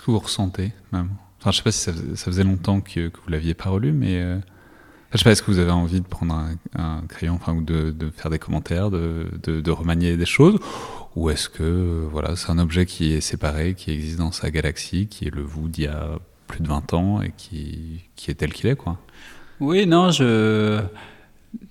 que 0.00 0.10
vous 0.10 0.18
ressentez 0.18 0.72
même? 0.92 1.10
Enfin, 1.40 1.46
Je 1.46 1.48
ne 1.48 1.52
sais 1.52 1.62
pas 1.62 1.72
si 1.72 2.16
ça, 2.16 2.30
faisait 2.30 2.44
longtemps 2.44 2.80
que, 2.80 3.00
vous 3.00 3.26
ne 3.26 3.32
l'aviez 3.32 3.54
pas 3.54 3.68
relu, 3.68 3.92
mais 3.92 4.20
euh, 4.20 4.38
je 5.10 5.14
ne 5.14 5.18
sais 5.18 5.24
pas, 5.24 5.32
est-ce 5.32 5.42
que 5.42 5.50
vous 5.50 5.58
avez 5.58 5.72
envie 5.72 6.00
de 6.00 6.06
prendre 6.06 6.34
un, 6.74 7.02
crayon 7.08 7.34
enfin, 7.34 7.52
ou 7.52 7.62
de, 7.62 7.94
faire 8.16 8.30
des 8.30 8.38
commentaires, 8.38 8.90
de, 8.90 9.28
de, 9.42 9.70
remanier 9.70 10.16
des 10.16 10.26
choses? 10.26 10.58
Ou 11.16 11.30
est-ce 11.30 11.48
que 11.48 12.06
voilà, 12.10 12.36
c'est 12.36 12.50
un 12.50 12.58
objet 12.58 12.86
qui 12.86 13.12
est 13.12 13.20
séparé, 13.20 13.74
qui 13.74 13.90
existe 13.90 14.18
dans 14.18 14.32
sa 14.32 14.50
galaxie, 14.50 15.08
qui 15.08 15.26
est 15.26 15.34
le 15.34 15.42
vous 15.42 15.68
d'il 15.68 15.84
y 15.84 15.88
a 15.88 16.18
plus 16.46 16.60
de 16.60 16.68
20 16.68 16.94
ans 16.94 17.20
et 17.20 17.32
qui, 17.36 18.04
qui 18.16 18.30
est 18.30 18.34
tel 18.34 18.52
qu'il 18.52 18.70
est 18.70 18.76
quoi? 18.76 18.98
Oui, 19.60 19.86
non, 19.86 20.10
je 20.10 20.80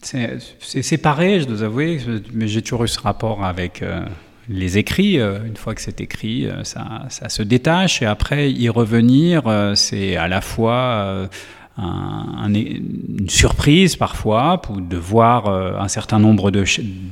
c'est 0.01 0.81
séparé, 0.81 1.39
je 1.39 1.45
dois 1.45 1.63
avouer, 1.63 1.99
mais 2.33 2.47
j'ai 2.47 2.61
toujours 2.61 2.83
eu 2.83 2.87
ce 2.87 2.99
rapport 2.99 3.43
avec 3.43 3.81
euh, 3.81 4.05
les 4.49 4.77
écrits. 4.77 5.19
Euh, 5.19 5.45
une 5.45 5.57
fois 5.57 5.75
que 5.75 5.81
c'est 5.81 6.01
écrit, 6.01 6.45
euh, 6.45 6.63
ça, 6.63 7.05
ça, 7.09 7.29
se 7.29 7.43
détache 7.43 8.01
et 8.01 8.05
après 8.05 8.51
y 8.51 8.69
revenir, 8.69 9.43
c'est 9.75 10.15
à 10.15 10.27
la 10.27 10.41
fois 10.41 11.29
un, 11.77 12.53
une 12.53 13.29
surprise 13.29 13.95
parfois 13.95 14.61
de 14.69 14.97
voir 14.97 15.47
un 15.47 15.87
certain 15.87 16.19
nombre 16.19 16.51
de, 16.51 16.63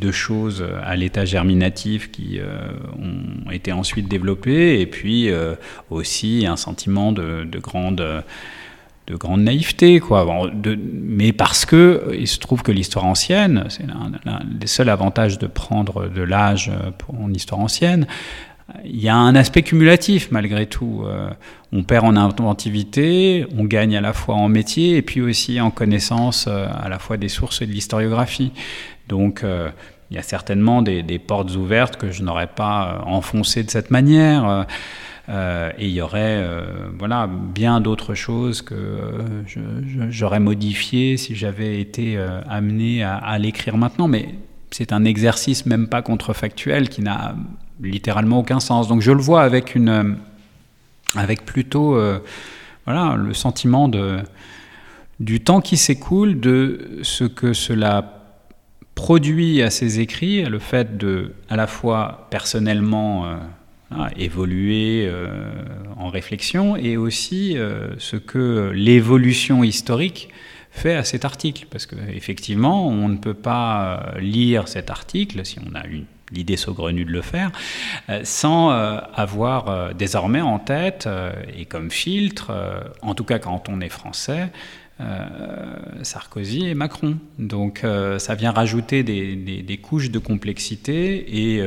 de 0.02 0.12
choses 0.12 0.64
à 0.84 0.96
l'état 0.96 1.26
germinatif 1.26 2.12
qui 2.12 2.40
ont 2.98 3.52
été 3.52 3.72
ensuite 3.72 4.08
développées 4.08 4.82
et 4.82 4.86
puis 4.86 5.30
aussi 5.90 6.46
un 6.46 6.58
sentiment 6.58 7.12
de, 7.12 7.46
de 7.46 7.60
grande 7.60 8.24
de 9.10 9.16
grande 9.16 9.42
naïveté, 9.42 10.00
quoi. 10.00 10.52
Mais 10.64 11.34
parce 11.34 11.66
que 11.66 12.12
il 12.18 12.28
se 12.28 12.38
trouve 12.40 12.62
que 12.62 12.72
l'histoire 12.72 13.06
ancienne, 13.06 13.66
c'est 13.70 13.86
l'un 13.88 14.42
des 14.46 14.68
seuls 14.68 14.90
avantages 14.90 15.40
de 15.40 15.48
prendre 15.48 16.08
de 16.08 16.22
l'âge 16.22 16.72
en 17.08 17.34
histoire 17.34 17.60
ancienne. 17.60 18.06
Il 18.86 19.02
y 19.02 19.10
a 19.10 19.16
un 19.16 19.36
aspect 19.36 19.62
cumulatif 19.62 20.32
malgré 20.32 20.66
tout. 20.66 21.04
Euh, 21.06 21.30
on 21.72 21.84
perd 21.84 22.06
en 22.06 22.16
inventivité, 22.16 23.46
on 23.58 23.64
gagne 23.64 23.96
à 23.96 24.02
la 24.02 24.14
fois 24.14 24.36
en 24.36 24.48
métier 24.48 24.98
et 24.98 25.02
puis 25.02 25.22
aussi 25.22 25.60
en 25.62 25.72
connaissance 25.72 26.46
euh, 26.48 26.68
à 26.82 26.90
la 26.90 27.00
fois 27.00 27.18
des 27.18 27.30
sources 27.30 27.62
et 27.62 27.66
de 27.66 27.72
l'historiographie. 27.72 28.52
Donc 29.08 29.44
euh, 29.44 29.70
il 30.12 30.16
y 30.16 30.20
a 30.20 30.24
certainement 30.24 30.82
des, 30.82 31.20
portes 31.20 31.56
ouvertes 31.56 31.98
que 31.98 32.12
je 32.12 32.24
n'aurais 32.24 32.48
pas 32.48 33.04
enfoncées 33.06 33.64
de 33.64 33.70
cette 33.70 33.92
manière. 33.92 34.66
Euh, 35.30 35.72
et 35.78 35.88
il 35.88 35.94
y 35.94 36.02
aurait 36.02 36.42
euh, 36.44 36.90
voilà, 36.98 37.28
bien 37.28 37.82
d'autres 37.82 38.16
choses 38.16 38.64
que 38.64 38.74
euh, 38.74 40.10
j'aurais 40.10 40.40
modifiées 40.40 41.18
si 41.18 41.36
j'avais 41.36 41.80
été 41.80 42.18
amené 42.48 43.04
à, 43.04 43.38
l'écrire 43.38 43.78
maintenant. 43.78 44.08
Mais 44.08 44.36
c'est 44.72 44.92
un 44.92 45.06
exercice 45.06 45.66
même 45.66 45.88
pas 45.88 46.02
contrefactuel 46.02 46.90
qui 46.90 47.02
n'a 47.02 47.36
littéralement 47.80 48.40
aucun 48.40 48.60
sens. 48.60 48.88
Donc 48.88 49.02
je 49.02 49.12
le 49.12 49.22
vois 49.22 49.44
avec, 49.44 49.76
une, 49.76 50.18
avec 51.16 51.46
plutôt 51.46 52.00
voilà, 52.86 53.16
le 53.16 53.34
sentiment 53.34 53.88
de, 53.88 54.18
du 55.20 55.42
temps 55.42 55.62
qui 55.62 55.78
s'écoule, 55.78 56.40
de 56.40 57.00
ce 57.04 57.24
que 57.24 57.54
cela 57.54 58.16
produit 58.96 59.62
à 59.62 59.70
ses 59.70 60.00
écrits, 60.00 60.44
le 60.44 60.60
fait 60.60 60.98
de, 60.98 61.34
à 61.50 61.56
la 61.56 61.68
fois 61.68 62.28
personnellement, 62.32 63.26
évoluer 64.16 65.08
euh, 65.08 65.52
en 65.98 66.10
réflexion 66.10 66.76
et 66.76 66.98
aussi 66.98 67.58
euh, 67.58 67.96
ce 67.98 68.16
que 68.16 68.72
l'évolution 68.74 69.64
historique 69.64 70.30
fait 70.72 70.96
à 70.96 71.04
cet 71.04 71.26
article, 71.26 71.66
parce 71.70 71.88
qu'effectivement, 71.88 72.88
on 72.88 73.10
ne 73.10 73.18
peut 73.18 73.34
pas 73.34 74.14
lire 74.20 74.68
cet 74.68 74.92
article 74.92 75.44
si 75.44 75.58
on 75.60 75.74
a 75.76 75.82
l'idée 76.32 76.58
saugrenue 76.58 77.06
de 77.06 77.12
le 77.12 77.24
faire, 77.24 77.52
sans 78.24 78.70
avoir 78.70 79.96
désormais 79.96 80.42
en 80.42 80.60
tête 80.60 81.10
et 81.58 81.66
comme 81.66 81.90
filtre, 81.90 82.52
en 83.02 83.16
tout 83.16 83.24
cas 83.24 83.40
quand 83.40 83.68
on 83.68 83.82
est 83.82 83.90
français, 83.90 84.52
Sarkozy 86.04 86.68
et 86.68 86.76
Macron. 86.76 87.18
Donc 87.40 87.84
ça 88.20 88.36
vient 88.36 88.52
rajouter 88.52 89.02
des, 89.02 89.80
couches 89.82 90.12
de 90.12 90.20
complexité 90.20 91.56
et, 91.56 91.64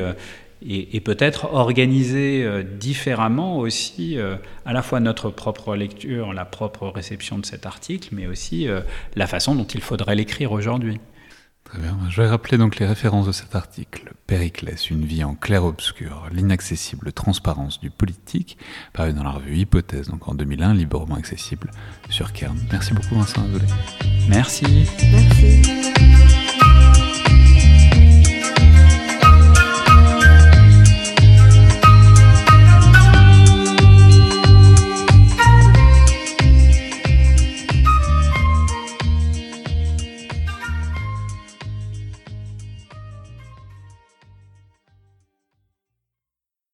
et, 0.65 0.99
peut-être 1.01 1.53
organiser 1.53 2.43
euh, 2.43 2.63
différemment 2.63 3.57
aussi 3.57 4.17
euh, 4.17 4.35
à 4.65 4.73
la 4.73 4.81
fois 4.81 4.99
notre 4.99 5.29
propre 5.29 5.75
lecture, 5.75 6.33
la 6.33 6.45
propre 6.45 6.87
réception 6.87 7.37
de 7.37 7.45
cet 7.45 7.65
article, 7.65 8.09
mais 8.11 8.27
aussi 8.27 8.67
euh, 8.67 8.81
la 9.15 9.27
façon 9.27 9.55
dont 9.55 9.65
il 9.65 9.81
faudrait 9.81 10.15
l'écrire 10.15 10.51
aujourd'hui. 10.51 10.99
Très 11.65 11.79
bien. 11.79 11.97
Je 12.09 12.21
vais 12.21 12.27
rappeler 12.27 12.57
donc 12.57 12.77
les 12.77 12.85
références 12.85 13.25
de 13.25 13.31
cet 13.31 13.55
article. 13.55 14.13
Périclès, 14.27 14.89
une 14.89 15.05
vie 15.05 15.23
en 15.23 15.33
clair-obscur, 15.35 16.27
l'inaccessible 16.31 17.11
transparence 17.13 17.79
du 17.79 17.89
politique, 17.89 18.57
paru 18.93 19.13
dans 19.13 19.23
la 19.23 19.31
revue 19.31 19.57
Hypothèse, 19.57 20.09
donc 20.09 20.27
en 20.27 20.35
2001, 20.35 20.73
librement 20.75 21.15
accessible 21.15 21.71
sur 22.09 22.31
Kern. 22.31 22.57
Merci 22.71 22.93
beaucoup 22.93 23.15
Vincent 23.15 23.43
Merci. 24.29 24.87
Merci. 25.11 26.32